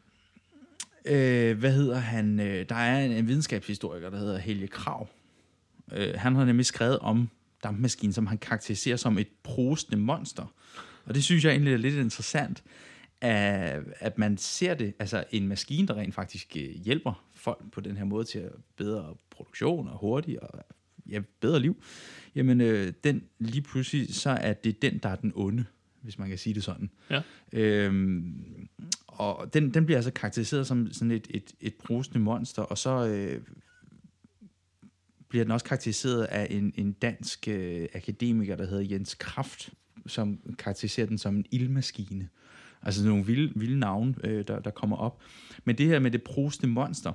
øh, 1.05 1.57
hvad 1.57 1.73
hedder 1.73 1.97
han, 1.97 2.39
øh, 2.39 2.69
der 2.69 2.75
er 2.75 3.05
en, 3.05 3.11
en 3.11 3.27
videnskabshistoriker, 3.27 4.09
der 4.09 4.17
hedder 4.17 4.37
Helge 4.37 4.67
Krav. 4.67 5.07
Øh, 5.91 6.13
han 6.15 6.35
har 6.35 6.45
nemlig 6.45 6.65
skrevet 6.65 6.99
om 6.99 7.29
dampmaskinen, 7.63 8.13
som 8.13 8.27
han 8.27 8.37
karakteriserer 8.37 8.97
som 8.97 9.17
et 9.17 9.27
prostende 9.43 9.97
monster. 10.03 10.53
Og 11.05 11.15
det 11.15 11.23
synes 11.23 11.45
jeg 11.45 11.51
egentlig 11.51 11.73
er 11.73 11.77
lidt 11.77 11.95
interessant, 11.95 12.63
at, 13.21 13.83
at 13.99 14.17
man 14.17 14.37
ser 14.37 14.73
det, 14.73 14.93
altså 14.99 15.23
en 15.31 15.47
maskine, 15.47 15.87
der 15.87 15.95
rent 15.95 16.15
faktisk 16.15 16.57
øh, 16.57 16.69
hjælper 16.69 17.25
folk 17.33 17.71
på 17.71 17.81
den 17.81 17.97
her 17.97 18.03
måde 18.03 18.23
til 18.23 18.39
at 18.39 18.51
bedre 18.75 19.15
produktion 19.29 19.87
og 19.87 19.97
hurtigere 19.97 20.47
og 20.47 20.63
ja, 21.09 21.21
bedre 21.39 21.59
liv, 21.59 21.83
jamen 22.35 22.61
øh, 22.61 22.93
den 23.03 23.23
lige 23.39 23.61
pludselig, 23.61 24.15
så 24.15 24.29
er 24.29 24.53
det 24.53 24.81
den, 24.81 24.97
der 24.97 25.09
er 25.09 25.15
den 25.15 25.31
onde, 25.35 25.65
hvis 26.01 26.19
man 26.19 26.29
kan 26.29 26.37
sige 26.37 26.53
det 26.53 26.63
sådan. 26.63 26.89
Ja. 27.09 27.21
Øhm, 27.53 28.67
og 29.07 29.53
den, 29.53 29.73
den 29.73 29.85
bliver 29.85 29.97
altså 29.97 30.11
karakteriseret 30.11 30.67
som 30.67 30.93
sådan 30.93 31.11
et, 31.11 31.27
et, 31.29 31.53
et 31.61 31.73
brusende 31.73 32.19
monster, 32.19 32.61
og 32.61 32.77
så 32.77 33.07
øh, 33.07 33.41
bliver 35.27 35.43
den 35.43 35.51
også 35.51 35.65
karakteriseret 35.65 36.23
af 36.23 36.47
en, 36.49 36.73
en 36.75 36.91
dansk 36.91 37.47
øh, 37.47 37.87
akademiker, 37.93 38.55
der 38.55 38.65
hedder 38.65 38.95
Jens 38.95 39.15
Kraft, 39.15 39.73
som 40.05 40.39
karakteriserer 40.57 41.07
den 41.07 41.17
som 41.17 41.35
en 41.35 41.45
ildmaskine. 41.51 42.29
Altså 42.81 43.05
nogle 43.05 43.25
vilde, 43.25 43.53
vilde 43.55 43.79
navne, 43.79 44.15
øh, 44.23 44.47
der, 44.47 44.59
der 44.59 44.71
kommer 44.71 44.97
op. 44.97 45.21
Men 45.65 45.77
det 45.77 45.85
her 45.85 45.99
med 45.99 46.11
det 46.11 46.23
proste 46.23 46.67
monster, 46.67 47.13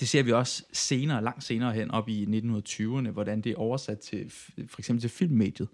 det 0.00 0.08
ser 0.08 0.22
vi 0.22 0.32
også 0.32 0.64
senere, 0.72 1.24
langt 1.24 1.44
senere 1.44 1.72
hen, 1.72 1.90
op 1.90 2.08
i 2.08 2.24
1920'erne, 2.24 3.10
hvordan 3.10 3.40
det 3.40 3.52
er 3.52 3.56
oversat 3.56 3.98
til, 3.98 4.30
for 4.68 4.78
eksempel 4.80 5.00
til 5.00 5.10
filmmediet, 5.10 5.68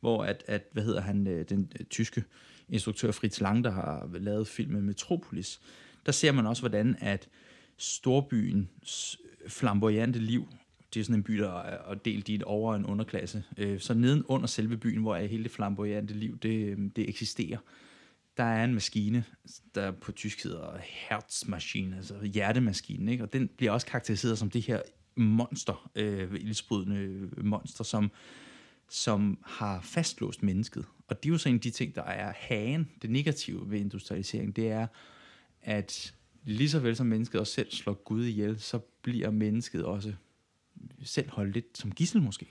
hvor 0.00 0.24
at, 0.24 0.44
at 0.46 0.62
hvad 0.72 0.82
hedder 0.82 1.00
han, 1.00 1.26
øh, 1.26 1.44
den 1.48 1.72
øh, 1.80 1.86
tyske 1.86 2.24
instruktør 2.68 3.10
Fritz 3.10 3.40
Lang, 3.40 3.64
der 3.64 3.70
har 3.70 4.10
lavet 4.14 4.48
filmen 4.48 4.82
Metropolis, 4.82 5.60
der 6.06 6.12
ser 6.12 6.32
man 6.32 6.46
også, 6.46 6.62
hvordan 6.62 6.96
at 7.00 7.28
storbyens 7.76 9.18
flamboyante 9.48 10.18
liv, 10.18 10.48
det 10.94 11.00
er 11.00 11.04
sådan 11.04 11.16
en 11.16 11.22
by, 11.22 11.38
der 11.38 11.58
er 11.60 11.94
delt 11.94 12.28
i 12.28 12.34
et 12.34 12.42
over- 12.42 12.70
og 12.70 12.76
en 12.76 12.86
underklasse, 12.86 13.44
øh, 13.58 13.80
så 13.80 13.94
neden 13.94 14.24
under 14.28 14.46
selve 14.46 14.76
byen, 14.76 15.02
hvor 15.02 15.16
hele 15.16 15.42
det 15.42 15.52
flamboyante 15.52 16.14
liv, 16.14 16.38
det, 16.38 16.66
øh, 16.66 16.78
det 16.96 17.08
eksisterer, 17.08 17.58
der 18.36 18.44
er 18.44 18.64
en 18.64 18.74
maskine, 18.74 19.24
der 19.74 19.90
på 19.90 20.12
tysk 20.12 20.42
hedder 20.42 20.78
Herzmaschine, 20.82 21.96
altså 21.96 22.24
hjertemaskinen, 22.24 23.08
ikke? 23.08 23.24
og 23.24 23.32
den 23.32 23.48
bliver 23.48 23.72
også 23.72 23.86
karakteriseret 23.86 24.38
som 24.38 24.50
det 24.50 24.62
her 24.62 24.82
monster, 25.16 25.90
øh, 25.94 26.34
ildsprydende 26.34 27.28
monster, 27.44 27.84
som, 27.84 28.10
som 28.88 29.38
har 29.44 29.80
fastlåst 29.80 30.42
mennesket. 30.42 30.84
Og 31.08 31.22
det 31.22 31.28
er 31.28 31.32
jo 31.32 31.38
så 31.38 31.48
en 31.48 31.54
af 31.54 31.60
de 31.60 31.70
ting, 31.70 31.94
der 31.94 32.02
er 32.02 32.32
hagen, 32.36 32.90
det 33.02 33.10
negative 33.10 33.70
ved 33.70 33.80
industrialisering, 33.80 34.56
det 34.56 34.70
er, 34.70 34.86
at 35.62 36.14
lige 36.44 36.70
så 36.70 36.78
vel 36.78 36.96
som 36.96 37.06
mennesket 37.06 37.40
også 37.40 37.52
selv 37.52 37.70
slår 37.70 37.94
Gud 37.94 38.24
ihjel, 38.24 38.60
så 38.60 38.78
bliver 38.78 39.30
mennesket 39.30 39.84
også 39.84 40.12
selv 41.04 41.30
holdt 41.30 41.54
lidt 41.54 41.78
som 41.78 41.92
gissel 41.92 42.22
måske. 42.22 42.46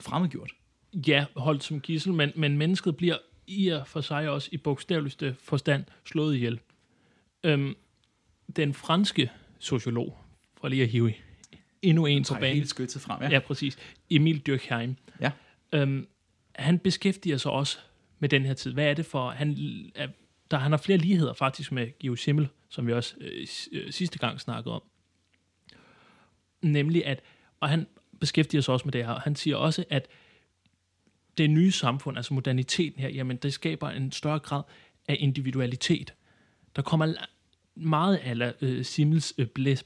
Fremmedgjort. 0.00 0.52
Ja, 0.92 1.26
holdt 1.36 1.64
som 1.64 1.80
gissel, 1.80 2.12
men, 2.12 2.32
men 2.36 2.58
mennesket 2.58 2.96
bliver 2.96 3.16
i 3.48 3.68
og 3.68 3.86
for 3.86 4.00
sig 4.00 4.28
også 4.28 4.48
i 4.52 4.56
bogstaveligste 4.56 5.36
forstand 5.40 5.84
slået 6.04 6.34
ihjel. 6.34 6.60
Øhm, 7.44 7.74
den 8.56 8.74
franske 8.74 9.30
sociolog, 9.58 10.18
for 10.60 10.68
lige 10.68 10.82
at 10.82 10.88
hive 10.88 11.14
endnu 11.82 12.06
en 12.06 12.24
på 12.24 12.34
banen. 12.34 12.54
helt 12.56 12.68
skyttet 12.68 13.02
frem, 13.02 13.22
ja. 13.22 13.28
Ja, 13.28 13.38
præcis. 13.38 13.78
Emil 14.10 14.38
Durkheim. 14.40 14.96
Ja. 15.20 15.30
Øhm, 15.72 16.08
han 16.54 16.78
beskæftiger 16.78 17.36
sig 17.36 17.52
også 17.52 17.78
med 18.18 18.28
den 18.28 18.44
her 18.44 18.54
tid. 18.54 18.72
Hvad 18.72 18.86
er 18.86 18.94
det 18.94 19.06
for... 19.06 19.30
Han, 19.30 19.56
er, 19.94 20.08
der, 20.50 20.58
han 20.58 20.72
har 20.72 20.78
flere 20.78 20.98
ligheder 20.98 21.32
faktisk 21.32 21.72
med 21.72 21.98
Georg 21.98 22.18
Simmel, 22.18 22.48
som 22.68 22.86
vi 22.86 22.92
også 22.92 23.14
øh, 23.20 23.46
øh, 23.72 23.92
sidste 23.92 24.18
gang 24.18 24.40
snakkede 24.40 24.74
om. 24.74 24.82
Nemlig 26.62 27.06
at... 27.06 27.20
Og 27.60 27.68
han 27.68 27.86
beskæftiger 28.20 28.60
sig 28.60 28.74
også 28.74 28.84
med 28.84 28.92
det 28.92 29.06
her. 29.06 29.14
Han 29.14 29.36
siger 29.36 29.56
også, 29.56 29.84
at 29.90 30.08
det 31.38 31.50
nye 31.50 31.72
samfund, 31.72 32.16
altså 32.16 32.34
moderniteten 32.34 33.00
her, 33.00 33.08
jamen 33.08 33.36
det 33.36 33.52
skaber 33.52 33.90
en 33.90 34.12
større 34.12 34.38
grad 34.38 34.62
af 35.08 35.16
individualitet. 35.18 36.14
der 36.76 36.82
kommer 36.82 37.14
meget 37.74 38.16
af 38.16 38.54
øh, 38.60 38.84
Simmels 38.84 39.34
øh, 39.38 39.46
blæs- 39.58 39.84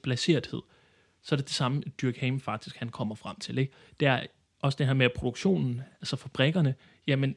så 1.23 1.35
er 1.35 1.37
det 1.37 1.47
det 1.47 1.55
samme, 1.55 1.83
Durkheim 2.03 2.41
faktisk 2.41 2.77
han 2.77 2.89
kommer 2.89 3.15
frem 3.15 3.37
til. 3.37 3.59
Ikke? 3.59 3.73
Det 4.01 4.09
er 4.09 4.27
også 4.61 4.77
det 4.77 4.87
her 4.87 4.95
med 4.95 5.09
produktionen, 5.17 5.83
altså 6.01 6.17
fabrikkerne, 6.17 6.75
jamen 7.07 7.37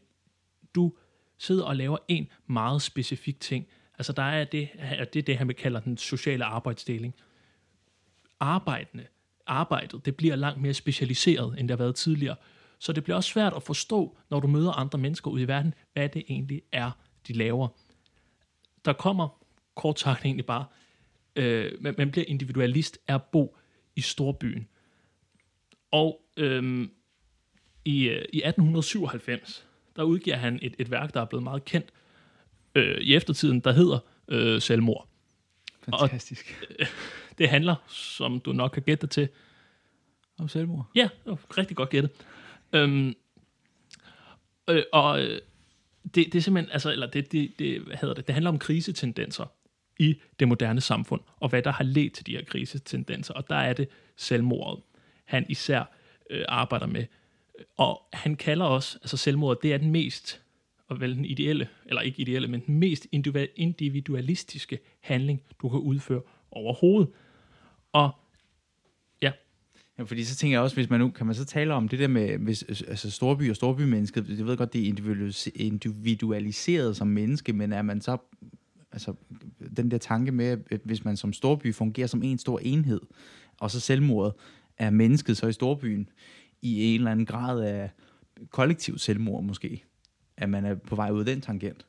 du 0.76 0.94
sidder 1.38 1.64
og 1.64 1.76
laver 1.76 1.98
en 2.08 2.28
meget 2.48 2.82
specifik 2.82 3.40
ting. 3.40 3.68
Altså 3.98 4.14
der 4.14 4.24
er 4.24 4.44
det, 4.44 4.70
og 5.00 5.14
det, 5.14 5.28
det 5.28 5.38
her, 5.38 5.46
man 5.46 5.56
kalder 5.56 5.80
den 5.80 5.98
sociale 5.98 6.46
arbejdsdeling. 6.46 7.16
Arbejdende, 8.40 9.06
arbejdet, 9.48 10.06
det 10.06 10.16
bliver 10.16 10.36
langt 10.36 10.62
mere 10.62 10.74
specialiseret, 10.74 11.60
end 11.60 11.68
det 11.68 11.78
har 11.78 11.84
været 11.84 11.96
tidligere. 11.96 12.36
Så 12.86 12.94
det 12.94 13.04
bliver 13.04 13.18
også 13.18 13.30
svært 13.30 13.54
at 13.56 13.64
forstå, 13.64 14.18
når 14.30 14.40
du 14.40 14.48
møder 14.48 14.72
andre 14.72 15.00
mennesker 15.00 15.32
ude 15.32 15.44
i 15.44 15.48
verden, 15.48 15.74
hvad 15.94 16.10
det 16.10 16.24
egentlig 16.30 16.62
er, 16.72 16.92
de 17.28 17.34
laver. 17.34 17.68
Der 18.86 18.94
kommer, 18.94 19.42
kort 19.76 20.00
sagt 20.00 20.26
egentlig 20.26 20.46
bare, 20.46 20.66
øh, 21.36 21.72
man, 21.82 21.96
man 21.98 22.12
bliver 22.12 22.26
individualist 22.28 22.98
af 23.08 23.16
at 23.16 23.24
bo 23.24 23.58
i 23.96 24.02
storbyen. 24.02 24.68
Og 25.92 26.22
øhm, 26.38 26.92
i, 27.86 28.10
øh, 28.10 28.26
i 28.34 28.42
1897, 28.44 29.66
der 29.96 30.04
udgiver 30.04 30.38
han 30.38 30.60
et, 30.62 30.76
et 30.80 30.92
værk, 30.92 31.14
der 31.14 31.22
er 31.22 31.26
blevet 31.26 31.44
meget 31.44 31.66
kendt 31.66 31.90
øh, 32.76 32.98
i 32.98 33.16
eftertiden, 33.16 33.60
der 33.60 33.72
hedder 33.72 34.00
øh, 34.28 34.62
Selvmord. 34.62 35.08
Fantastisk. 35.84 36.66
Det 37.38 37.50
handler, 37.50 37.76
som 37.88 38.40
du 38.40 38.52
nok 38.52 38.72
kan 38.72 38.84
gætte 38.84 39.08
til, 39.08 39.30
Om 40.40 40.48
selvmord. 40.48 40.86
Ja, 40.96 41.10
rigtig 41.58 41.78
godt 41.78 41.90
gættet. 41.90 42.12
Øhm, 42.74 43.14
øh, 44.70 44.84
og 44.94 45.22
øh, 45.22 45.40
det, 46.04 46.26
det 46.26 46.36
er 46.36 46.42
simpelthen, 46.42 46.72
altså, 46.72 46.92
eller 46.92 47.08
det, 47.08 47.32
det, 47.32 47.60
det, 47.60 47.82
hvad 47.82 47.98
hedder 47.98 48.16
det, 48.16 48.28
det 48.28 48.34
handler 48.34 48.50
om 48.50 48.60
krisetendenser 48.60 49.46
i 50.00 50.16
det 50.40 50.48
moderne 50.48 50.82
samfund, 50.82 51.22
og 51.40 51.50
hvad 51.50 51.62
der 51.62 51.72
har 51.72 51.84
ledt 51.84 52.14
til 52.14 52.26
de 52.26 52.32
her 52.32 52.44
krisetendenser, 52.44 53.34
og 53.34 53.50
der 53.50 53.56
er 53.56 53.74
det 53.74 53.88
selvmordet, 54.16 54.84
han 55.26 55.46
især 55.50 55.84
øh, 56.30 56.46
arbejder 56.48 56.86
med. 56.86 57.06
Og 57.78 58.02
han 58.14 58.36
kalder 58.36 58.66
også, 58.66 58.98
altså 59.02 59.18
selvmordet, 59.18 59.64
det 59.64 59.74
er 59.74 59.78
den 59.78 59.92
mest, 59.92 60.42
og 60.88 61.02
vel 61.02 61.16
den 61.16 61.26
ideelle, 61.26 61.68
eller 61.86 62.02
ikke 62.02 62.22
ideelle, 62.22 62.48
men 62.48 62.64
den 62.66 62.80
mest 62.80 63.08
individualistiske 63.58 64.80
handling, 65.02 65.42
du 65.62 65.70
kan 65.70 65.80
udføre 65.80 66.22
overhovedet. 66.52 67.10
Og 67.92 68.12
Ja, 69.98 70.04
fordi 70.04 70.24
så 70.24 70.36
tænker 70.36 70.58
jeg 70.58 70.64
også, 70.64 70.76
hvis 70.76 70.90
man 70.90 71.00
nu, 71.00 71.10
kan 71.10 71.26
man 71.26 71.36
så 71.36 71.46
tale 71.46 71.74
om 71.74 71.88
det 71.88 72.00
der 72.00 72.08
med, 72.08 72.38
hvis, 72.38 72.64
altså 72.64 73.12
storby 73.12 73.50
og 73.50 73.56
storbymennesket, 73.56 74.38
jeg 74.38 74.46
ved 74.46 74.58
godt, 74.58 74.74
det 74.74 74.88
er 74.88 74.94
individualis- 74.94 75.52
individualiseret 75.56 76.98
som 76.98 77.08
menneske, 77.08 77.54
men 77.54 77.74
er 77.74 77.82
man 77.82 78.02
så, 78.02 78.18
altså 78.92 79.14
den 79.78 79.92
der 79.92 79.98
tanke 79.98 80.32
med, 80.32 80.58
at 80.72 80.82
hvis 80.84 81.06
man 81.06 81.18
som 81.18 81.34
storby 81.34 81.74
fungerer 81.74 82.08
som 82.08 82.24
en 82.24 82.38
stor 82.38 82.60
enhed, 82.60 83.02
og 83.60 83.72
så 83.72 83.80
selvmordet 83.80 84.34
er 84.78 84.90
mennesket 84.90 85.38
så 85.38 85.48
i 85.48 85.54
storbyen 85.54 86.10
i 86.62 86.84
en 86.84 87.02
eller 87.02 87.12
anden 87.12 87.26
grad 87.26 87.62
af 87.62 87.90
kollektiv 88.50 88.98
selvmord 88.98 89.44
måske, 89.44 89.84
at 90.38 90.50
man 90.50 90.66
er 90.66 90.76
på 90.76 90.96
vej 90.96 91.12
ud 91.12 91.20
af 91.20 91.26
den 91.26 91.42
tangent. 91.42 91.86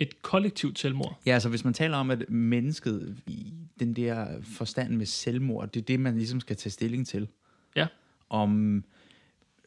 et 0.00 0.22
kollektivt 0.22 0.78
selvmord. 0.78 1.20
Ja, 1.26 1.32
altså 1.32 1.48
hvis 1.48 1.64
man 1.64 1.74
taler 1.74 1.96
om, 1.96 2.10
at 2.10 2.30
mennesket 2.30 3.16
i 3.26 3.54
den 3.80 3.94
der 3.94 4.42
forstand 4.42 4.96
med 4.96 5.06
selvmord, 5.06 5.72
det 5.72 5.80
er 5.80 5.84
det, 5.84 6.00
man 6.00 6.16
ligesom 6.16 6.40
skal 6.40 6.56
tage 6.56 6.70
stilling 6.70 7.06
til. 7.06 7.28
Ja. 7.76 7.86
Om 8.28 8.84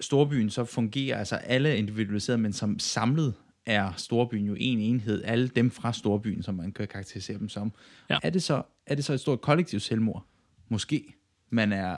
storbyen 0.02 0.50
så 0.50 0.65
fungerer, 0.65 1.17
altså 1.17 1.36
alle 1.36 1.69
er 1.69 1.74
individualiseret, 1.74 2.39
men 2.39 2.54
som 2.54 2.80
samlet 2.80 3.34
er 3.65 3.93
storbyen 3.97 4.45
jo 4.45 4.56
en 4.60 4.80
enhed, 4.80 5.24
alle 5.24 5.47
dem 5.47 5.71
fra 5.71 5.93
storbyen, 5.93 6.43
som 6.43 6.56
man 6.56 6.71
kan 6.71 6.88
karakterisere 6.88 7.38
dem 7.38 7.50
som. 7.50 7.71
Ja. 8.10 8.17
Er, 8.24 8.30
det 8.30 8.43
så, 8.43 8.63
er 8.86 8.95
det 8.95 9.06
så 9.06 9.13
et 9.13 9.19
stort 9.19 9.41
kollektivt 9.41 9.82
selvmord? 9.82 10.26
Måske. 10.69 11.15
Man 11.50 11.71
er 11.71 11.97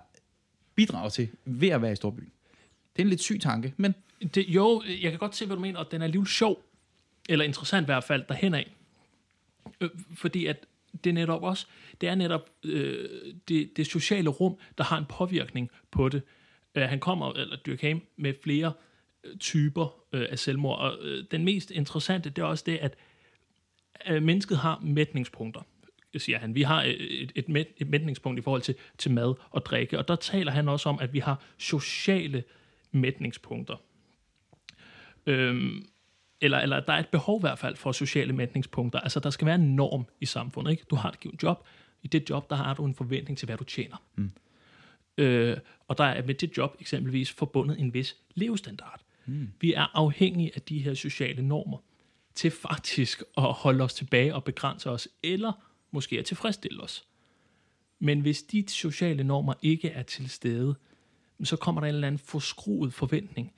bidrag 0.75 1.11
til 1.11 1.29
ved 1.45 1.69
at 1.69 1.81
være 1.81 1.91
i 1.91 1.95
storbyen. 1.95 2.31
Det 2.95 3.01
er 3.01 3.03
en 3.03 3.09
lidt 3.09 3.21
syg 3.21 3.39
tanke, 3.41 3.73
men 3.77 3.95
Det, 4.35 4.45
jo, 4.47 4.83
jeg 5.01 5.11
kan 5.11 5.19
godt 5.19 5.35
se, 5.35 5.45
hvad 5.45 5.55
du 5.55 5.61
mener, 5.61 5.79
og 5.79 5.91
den 5.91 6.01
er 6.01 6.05
alligevel 6.05 6.27
sjov, 6.27 6.63
eller 7.29 7.45
interessant 7.45 7.83
i 7.83 7.85
hvert 7.85 8.03
fald, 8.03 8.23
derhen 8.29 8.53
af. 8.53 8.75
Øh, 9.81 9.89
fordi 10.15 10.45
at 10.45 10.65
det 11.03 11.13
netop 11.13 11.43
også, 11.43 11.67
det 12.01 12.09
er 12.09 12.15
netop 12.15 12.49
øh, 12.63 13.09
det, 13.47 13.77
det 13.77 13.87
sociale 13.87 14.29
rum, 14.29 14.57
der 14.77 14.83
har 14.83 14.97
en 14.97 15.05
påvirkning 15.05 15.71
på 15.91 16.09
det. 16.09 16.21
Øh, 16.75 16.83
han 16.83 16.99
kommer, 16.99 17.33
eller 17.33 17.57
Durkheim, 17.65 18.01
med 18.15 18.33
flere 18.43 18.73
øh, 19.23 19.37
typer 19.37 19.95
øh, 20.13 20.25
af 20.29 20.39
selvmord, 20.39 20.79
og 20.79 20.97
øh, 21.01 21.23
den 21.31 21.43
mest 21.43 21.71
interessante, 21.71 22.29
det 22.29 22.41
er 22.41 22.45
også 22.45 22.63
det, 22.67 22.77
at 22.77 22.95
øh, 24.09 24.23
mennesket 24.23 24.57
har 24.57 24.79
mætningspunkter, 24.83 25.61
siger 26.17 26.39
han. 26.39 26.55
Vi 26.55 26.61
har 26.61 26.83
øh, 26.83 26.89
et, 26.89 27.31
et, 27.35 27.49
mæt, 27.49 27.67
et 27.77 27.89
mætningspunkt 27.89 28.39
i 28.39 28.41
forhold 28.41 28.61
til, 28.61 28.75
til 28.97 29.11
mad 29.11 29.33
og 29.49 29.65
drikke, 29.65 29.99
og 29.99 30.07
der 30.07 30.15
taler 30.15 30.51
han 30.51 30.69
også 30.69 30.89
om, 30.89 30.99
at 31.01 31.13
vi 31.13 31.19
har 31.19 31.43
sociale 31.57 32.43
mætningspunkter. 32.91 33.75
Øhm, 35.25 35.85
eller, 36.43 36.57
eller 36.59 36.79
der 36.79 36.93
er 36.93 36.99
et 36.99 37.07
behov 37.07 37.39
i 37.39 37.41
hvert 37.41 37.59
fald 37.59 37.75
for 37.75 37.91
sociale 37.91 38.33
mætningspunkter. 38.33 38.99
Altså, 38.99 39.19
der 39.19 39.29
skal 39.29 39.45
være 39.45 39.55
en 39.55 39.75
norm 39.75 40.05
i 40.21 40.25
samfundet. 40.25 40.71
Ikke? 40.71 40.83
Du 40.89 40.95
har 40.95 41.09
et 41.09 41.19
givet 41.19 41.43
job. 41.43 41.65
I 42.03 42.07
det 42.07 42.29
job, 42.29 42.49
der 42.49 42.55
har 42.55 42.73
du 42.73 42.85
en 42.85 42.95
forventning 42.95 43.37
til, 43.37 43.45
hvad 43.45 43.57
du 43.57 43.63
tjener. 43.63 44.03
Mm. 44.15 44.31
Øh, 45.17 45.57
og 45.87 45.97
der 45.97 46.03
er 46.03 46.25
med 46.25 46.33
det 46.33 46.57
job 46.57 46.75
eksempelvis 46.79 47.31
forbundet 47.31 47.79
en 47.79 47.93
vis 47.93 48.15
levestandard. 48.35 49.01
Mm. 49.25 49.49
Vi 49.59 49.73
er 49.73 49.97
afhængige 49.97 50.51
af 50.55 50.61
de 50.61 50.79
her 50.79 50.93
sociale 50.93 51.47
normer 51.47 51.77
til 52.35 52.51
faktisk 52.51 53.23
at 53.37 53.43
holde 53.43 53.83
os 53.83 53.93
tilbage 53.93 54.35
og 54.35 54.43
begrænse 54.43 54.89
os, 54.89 55.07
eller 55.23 55.51
måske 55.91 56.19
at 56.19 56.25
tilfredsstille 56.25 56.83
os. 56.83 57.03
Men 57.99 58.19
hvis 58.19 58.43
de 58.43 58.65
sociale 58.67 59.23
normer 59.23 59.53
ikke 59.61 59.89
er 59.89 60.03
til 60.03 60.29
stede, 60.29 60.75
så 61.43 61.55
kommer 61.55 61.81
der 61.81 61.87
en 61.87 61.95
eller 61.95 62.07
anden 62.07 62.19
forskruet 62.19 62.93
forventning. 62.93 63.53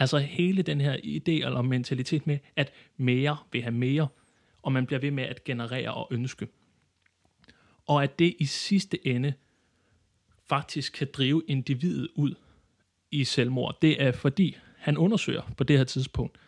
Altså 0.00 0.18
hele 0.18 0.62
den 0.62 0.80
her 0.80 0.96
idé 0.96 1.46
eller 1.46 1.62
mentalitet 1.62 2.26
med, 2.26 2.38
at 2.56 2.72
mere 2.96 3.36
vil 3.52 3.62
have 3.62 3.74
mere, 3.74 4.08
og 4.62 4.72
man 4.72 4.86
bliver 4.86 5.00
ved 5.00 5.10
med 5.10 5.24
at 5.24 5.44
generere 5.44 5.94
og 5.94 6.08
ønske. 6.10 6.48
Og 7.86 8.02
at 8.02 8.18
det 8.18 8.36
i 8.38 8.44
sidste 8.44 9.06
ende 9.06 9.32
faktisk 10.48 10.92
kan 10.92 11.08
drive 11.12 11.42
individet 11.48 12.08
ud 12.14 12.34
i 13.10 13.24
selvmord. 13.24 13.78
Det 13.82 14.02
er 14.02 14.12
fordi, 14.12 14.56
han 14.76 14.96
undersøger 14.96 15.42
på 15.56 15.64
det 15.64 15.78
her 15.78 15.84
tidspunkt 15.84 16.38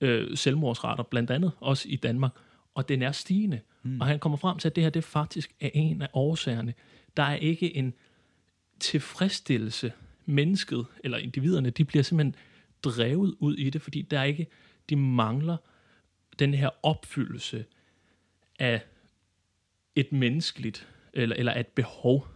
øh, 0.00 0.36
selvmordsrater, 0.36 1.02
blandt 1.02 1.30
andet 1.30 1.52
også 1.60 1.88
i 1.88 1.96
Danmark, 1.96 2.32
og 2.74 2.88
den 2.88 3.02
er 3.02 3.12
stigende. 3.12 3.60
Mm. 3.82 4.00
Og 4.00 4.06
han 4.06 4.18
kommer 4.18 4.38
frem 4.38 4.58
til, 4.58 4.68
at 4.68 4.76
det 4.76 4.82
her 4.82 4.90
det 4.90 5.04
faktisk 5.04 5.54
er 5.60 5.70
en 5.74 6.02
af 6.02 6.08
årsagerne. 6.12 6.74
Der 7.16 7.22
er 7.22 7.36
ikke 7.36 7.76
en 7.76 7.94
tilfredsstillelse. 8.80 9.92
Mennesket, 10.26 10.86
eller 11.04 11.18
individerne, 11.18 11.70
de 11.70 11.84
bliver 11.84 12.02
simpelthen 12.02 12.34
drevet 12.84 13.34
ud 13.38 13.56
i 13.56 13.70
det, 13.70 13.82
fordi 13.82 14.02
der 14.02 14.18
er 14.18 14.24
ikke, 14.24 14.46
de 14.88 14.96
mangler 14.96 15.56
den 16.38 16.54
her 16.54 16.70
opfyldelse 16.82 17.64
af 18.58 18.82
et 19.94 20.12
menneskeligt, 20.12 20.88
eller, 21.12 21.36
eller 21.36 21.54
et 21.60 21.66
behov, 21.66 22.28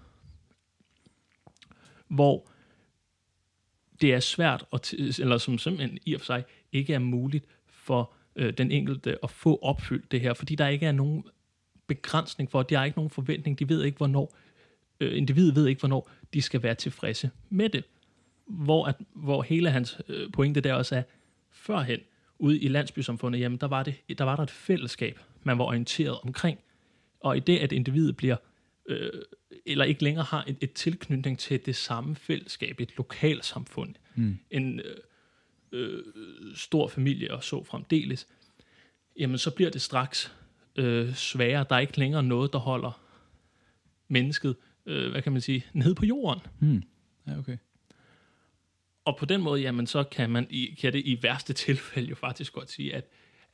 hvor 2.08 2.48
det 4.00 4.14
er 4.14 4.20
svært, 4.20 4.64
at, 4.72 4.92
t- 4.92 5.22
eller 5.22 5.38
som 5.38 5.58
simpelthen 5.58 5.98
i 6.06 6.14
og 6.14 6.20
for 6.20 6.24
sig 6.24 6.44
ikke 6.72 6.94
er 6.94 6.98
muligt 6.98 7.44
for 7.66 8.12
øh, 8.36 8.52
den 8.52 8.70
enkelte 8.70 9.18
at 9.22 9.30
få 9.30 9.58
opfyldt 9.62 10.12
det 10.12 10.20
her, 10.20 10.34
fordi 10.34 10.54
der 10.54 10.68
ikke 10.68 10.86
er 10.86 10.92
nogen 10.92 11.24
begrænsning 11.86 12.50
for, 12.50 12.62
de 12.62 12.74
har 12.74 12.84
ikke 12.84 12.98
nogen 12.98 13.10
forventning, 13.10 13.58
de 13.58 13.68
ved 13.68 13.84
ikke, 13.84 13.96
hvornår, 13.96 14.36
øh, 15.00 15.16
individet 15.16 15.54
ved 15.54 15.66
ikke, 15.66 15.80
hvornår 15.80 16.10
de 16.34 16.42
skal 16.42 16.62
være 16.62 16.74
tilfredse 16.74 17.30
med 17.50 17.68
det. 17.68 17.84
Hvor, 18.46 18.86
at, 18.86 18.96
hvor 19.14 19.42
hele 19.42 19.70
hans 19.70 20.00
øh, 20.08 20.32
pointe 20.32 20.60
der 20.60 20.74
også 20.74 20.96
er, 20.96 21.02
førhen, 21.50 22.00
ude 22.38 22.60
i 22.60 22.68
landsbysamfundet, 22.68 23.40
jamen 23.40 23.58
der 23.58 23.66
var, 23.66 23.82
det, 23.82 24.18
der 24.18 24.24
var 24.24 24.36
der 24.36 24.42
et 24.42 24.50
fællesskab, 24.50 25.18
man 25.42 25.58
var 25.58 25.64
orienteret 25.64 26.18
omkring. 26.22 26.58
Og 27.20 27.36
i 27.36 27.40
det, 27.40 27.58
at 27.58 27.72
individet 27.72 28.16
bliver, 28.16 28.36
øh, 28.88 29.10
eller 29.66 29.84
ikke 29.84 30.02
længere 30.02 30.24
har 30.24 30.44
et, 30.48 30.56
et 30.60 30.72
tilknytning 30.72 31.38
til 31.38 31.66
det 31.66 31.76
samme 31.76 32.16
fællesskab, 32.16 32.80
et 32.80 32.96
lokalsamfund, 32.96 33.94
mm. 34.14 34.38
en 34.50 34.80
øh, 34.80 34.96
øh, 35.72 36.02
stor 36.54 36.88
familie 36.88 37.34
og 37.34 37.44
så 37.44 37.64
fremdeles, 37.64 38.26
jamen 39.18 39.38
så 39.38 39.50
bliver 39.50 39.70
det 39.70 39.82
straks 39.82 40.32
øh, 40.76 41.14
sværere. 41.14 41.66
Der 41.68 41.76
er 41.76 41.80
ikke 41.80 41.98
længere 41.98 42.22
noget, 42.22 42.52
der 42.52 42.58
holder 42.58 43.00
mennesket, 44.08 44.56
øh, 44.86 45.10
hvad 45.10 45.22
kan 45.22 45.32
man 45.32 45.40
sige, 45.40 45.64
nede 45.72 45.94
på 45.94 46.04
jorden. 46.04 46.40
Hmm. 46.58 46.82
Ja, 47.26 47.38
okay. 47.38 47.56
Og 49.04 49.16
på 49.16 49.24
den 49.24 49.42
måde, 49.42 49.60
jamen, 49.60 49.86
så 49.86 50.04
kan 50.04 50.30
man 50.30 50.46
i, 50.50 50.76
kan 50.80 50.92
det 50.92 51.02
i 51.04 51.22
værste 51.22 51.52
tilfælde 51.52 52.08
jo 52.08 52.14
faktisk 52.14 52.52
godt 52.52 52.70
sige, 52.70 52.94
at, 52.94 53.04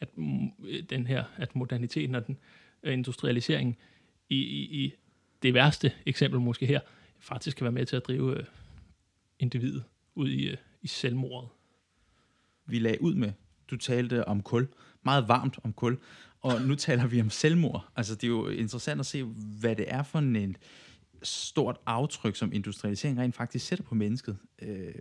at 0.00 0.18
mm, 0.18 0.50
den 0.90 1.06
her, 1.06 1.24
at 1.36 1.56
moderniteten 1.56 2.14
og 2.14 2.26
den 2.26 2.38
øh, 2.82 2.92
industrialisering 2.92 3.68
industrialiseringen 3.68 3.76
i, 4.28 4.36
i, 4.36 4.84
i 4.84 4.94
det 5.42 5.54
værste 5.54 5.92
eksempel 6.06 6.40
måske 6.40 6.66
her, 6.66 6.80
faktisk 7.18 7.56
kan 7.56 7.64
være 7.64 7.72
med 7.72 7.86
til 7.86 7.96
at 7.96 8.06
drive 8.06 8.38
øh, 8.38 8.44
individet 9.38 9.84
ud 10.14 10.30
i, 10.30 10.48
øh, 10.48 10.56
i 10.82 10.86
selvmordet. 10.86 11.48
vi 12.66 12.78
lagde 12.78 13.02
ud 13.02 13.14
med. 13.14 13.32
Du 13.70 13.76
talte 13.76 14.28
om 14.28 14.42
kul, 14.42 14.68
meget 15.02 15.28
varmt 15.28 15.58
om 15.64 15.72
kul, 15.72 15.98
og 16.40 16.62
nu 16.62 16.74
taler 16.74 17.06
vi 17.06 17.20
om 17.20 17.30
selvmord. 17.30 17.88
Altså, 17.96 18.14
det 18.14 18.24
er 18.24 18.28
jo 18.28 18.48
interessant 18.48 19.00
at 19.00 19.06
se, 19.06 19.22
hvad 19.60 19.76
det 19.76 19.84
er 19.88 20.02
for 20.02 20.18
en 20.18 20.32
stort 21.22 21.76
aftryk, 21.86 22.36
som 22.36 22.52
industrialisering 22.52 23.18
rent 23.18 23.34
faktisk 23.34 23.66
sætter 23.66 23.84
på 23.84 23.94
mennesket. 23.94 24.36
Øh, 24.62 24.94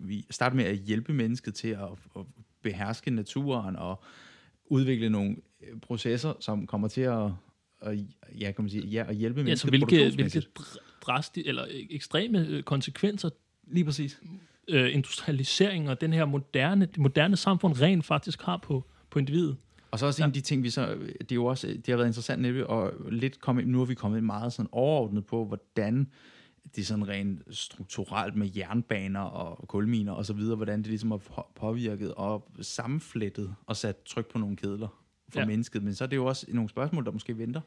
vi 0.00 0.26
starter 0.30 0.56
med 0.56 0.64
at 0.64 0.76
hjælpe 0.76 1.12
mennesket 1.12 1.54
til 1.54 1.68
at, 1.68 1.88
at 2.16 2.22
beherske 2.62 3.10
naturen 3.10 3.76
og 3.76 4.02
udvikle 4.66 5.10
nogle 5.10 5.36
øh, 5.62 5.80
processer, 5.80 6.32
som 6.40 6.66
kommer 6.66 6.88
til 6.88 7.00
at, 7.00 7.30
at, 7.80 7.98
ja, 8.40 8.52
kan 8.52 8.64
man 8.64 8.70
sige, 8.70 8.86
ja, 8.86 9.04
at 9.08 9.16
hjælpe 9.16 9.44
mennesket 9.44 9.72
ja, 9.72 9.78
så 9.78 9.86
hvilke, 9.86 10.14
hvilke 10.14 10.48
drasti, 11.00 11.42
eller 11.46 11.66
ekstreme 11.90 12.46
øh, 12.48 12.62
konsekvenser 12.62 13.30
Lige 13.66 13.84
præcis. 13.84 14.20
Øh, 14.68 14.94
industrialisering 14.94 15.90
og 15.90 16.00
den 16.00 16.12
her 16.12 16.24
moderne, 16.24 16.88
moderne 16.98 17.36
samfund 17.36 17.80
rent 17.80 18.04
faktisk 18.04 18.42
har 18.42 18.56
på, 18.56 18.84
på 19.10 19.18
individet. 19.18 19.56
Og 19.94 20.00
så 20.00 20.06
også 20.06 20.22
ja. 20.22 20.24
en 20.24 20.28
af 20.28 20.32
de 20.32 20.40
ting, 20.40 20.62
vi 20.62 20.70
så, 20.70 20.94
det 21.20 21.32
er 21.32 21.34
jo 21.34 21.44
også, 21.44 21.66
det 21.66 21.88
har 21.88 21.96
været 21.96 22.06
interessant 22.06 22.42
nemlig, 22.42 22.66
og 22.66 22.92
lidt 23.10 23.40
komme, 23.40 23.62
nu 23.62 23.78
har 23.78 23.84
vi 23.84 23.94
kommet 23.94 24.24
meget 24.24 24.52
sådan 24.52 24.68
overordnet 24.72 25.26
på, 25.26 25.44
hvordan 25.44 26.10
det 26.74 26.82
er 26.82 26.84
sådan 26.84 27.08
rent 27.08 27.42
strukturelt 27.50 28.36
med 28.36 28.50
jernbaner 28.56 29.20
og 29.20 29.68
kulminer 29.68 30.12
og 30.12 30.26
så 30.26 30.32
videre, 30.32 30.56
hvordan 30.56 30.78
det 30.78 30.86
ligesom 30.86 31.10
har 31.10 31.50
påvirket 31.54 32.14
og 32.14 32.48
sammenflettet 32.60 33.54
og 33.66 33.76
sat 33.76 33.96
tryk 34.06 34.26
på 34.26 34.38
nogle 34.38 34.56
kedler 34.56 34.88
for 35.28 35.40
ja. 35.40 35.46
mennesket. 35.46 35.82
Men 35.82 35.94
så 35.94 36.04
er 36.04 36.08
det 36.08 36.16
jo 36.16 36.26
også 36.26 36.46
nogle 36.48 36.70
spørgsmål, 36.70 37.04
der 37.04 37.10
måske 37.10 37.38
venter. 37.38 37.60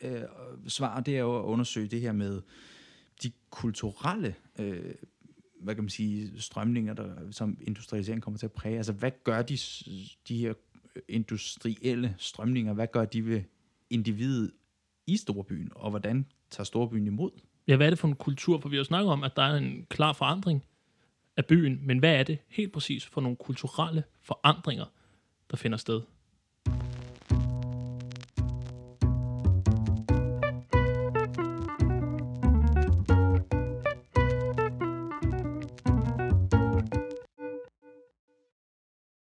Øh, 0.00 0.22
svar, 0.68 1.00
det 1.00 1.16
er 1.16 1.20
jo 1.20 1.38
at 1.38 1.42
undersøge 1.42 1.88
det 1.88 2.00
her 2.00 2.12
med 2.12 2.42
de 3.22 3.32
kulturelle 3.50 4.34
øh, 4.58 4.94
hvad 5.60 5.74
kan 5.74 5.84
man 5.84 5.90
sige, 5.90 6.40
strømninger, 6.40 6.94
der, 6.94 7.14
som 7.30 7.58
industrialisering 7.60 8.22
kommer 8.22 8.38
til 8.38 8.46
at 8.46 8.52
præge. 8.52 8.76
Altså, 8.76 8.92
hvad 8.92 9.10
gør 9.24 9.42
de, 9.42 9.58
de 10.28 10.38
her 10.38 10.54
industrielle 11.08 12.14
strømninger, 12.18 12.72
hvad 12.72 12.86
gør 12.92 13.04
de 13.04 13.26
ved 13.26 13.42
individet 13.90 14.50
i 15.06 15.16
storbyen, 15.16 15.72
og 15.74 15.90
hvordan 15.90 16.26
tager 16.50 16.64
storbyen 16.64 17.06
imod? 17.06 17.30
Ja, 17.68 17.76
hvad 17.76 17.86
er 17.86 17.90
det 17.90 17.98
for 17.98 18.08
en 18.08 18.14
kultur? 18.14 18.60
For 18.60 18.68
vi 18.68 18.76
har 18.76 18.84
snakket 18.84 19.12
om, 19.12 19.22
at 19.22 19.36
der 19.36 19.42
er 19.42 19.56
en 19.56 19.86
klar 19.88 20.12
forandring 20.12 20.64
af 21.36 21.46
byen, 21.46 21.80
men 21.82 21.98
hvad 21.98 22.14
er 22.14 22.22
det 22.22 22.38
helt 22.48 22.72
præcis 22.72 23.06
for 23.06 23.20
nogle 23.20 23.36
kulturelle 23.36 24.04
forandringer, 24.22 24.84
der 25.50 25.56
finder 25.56 25.78
sted? 25.78 26.00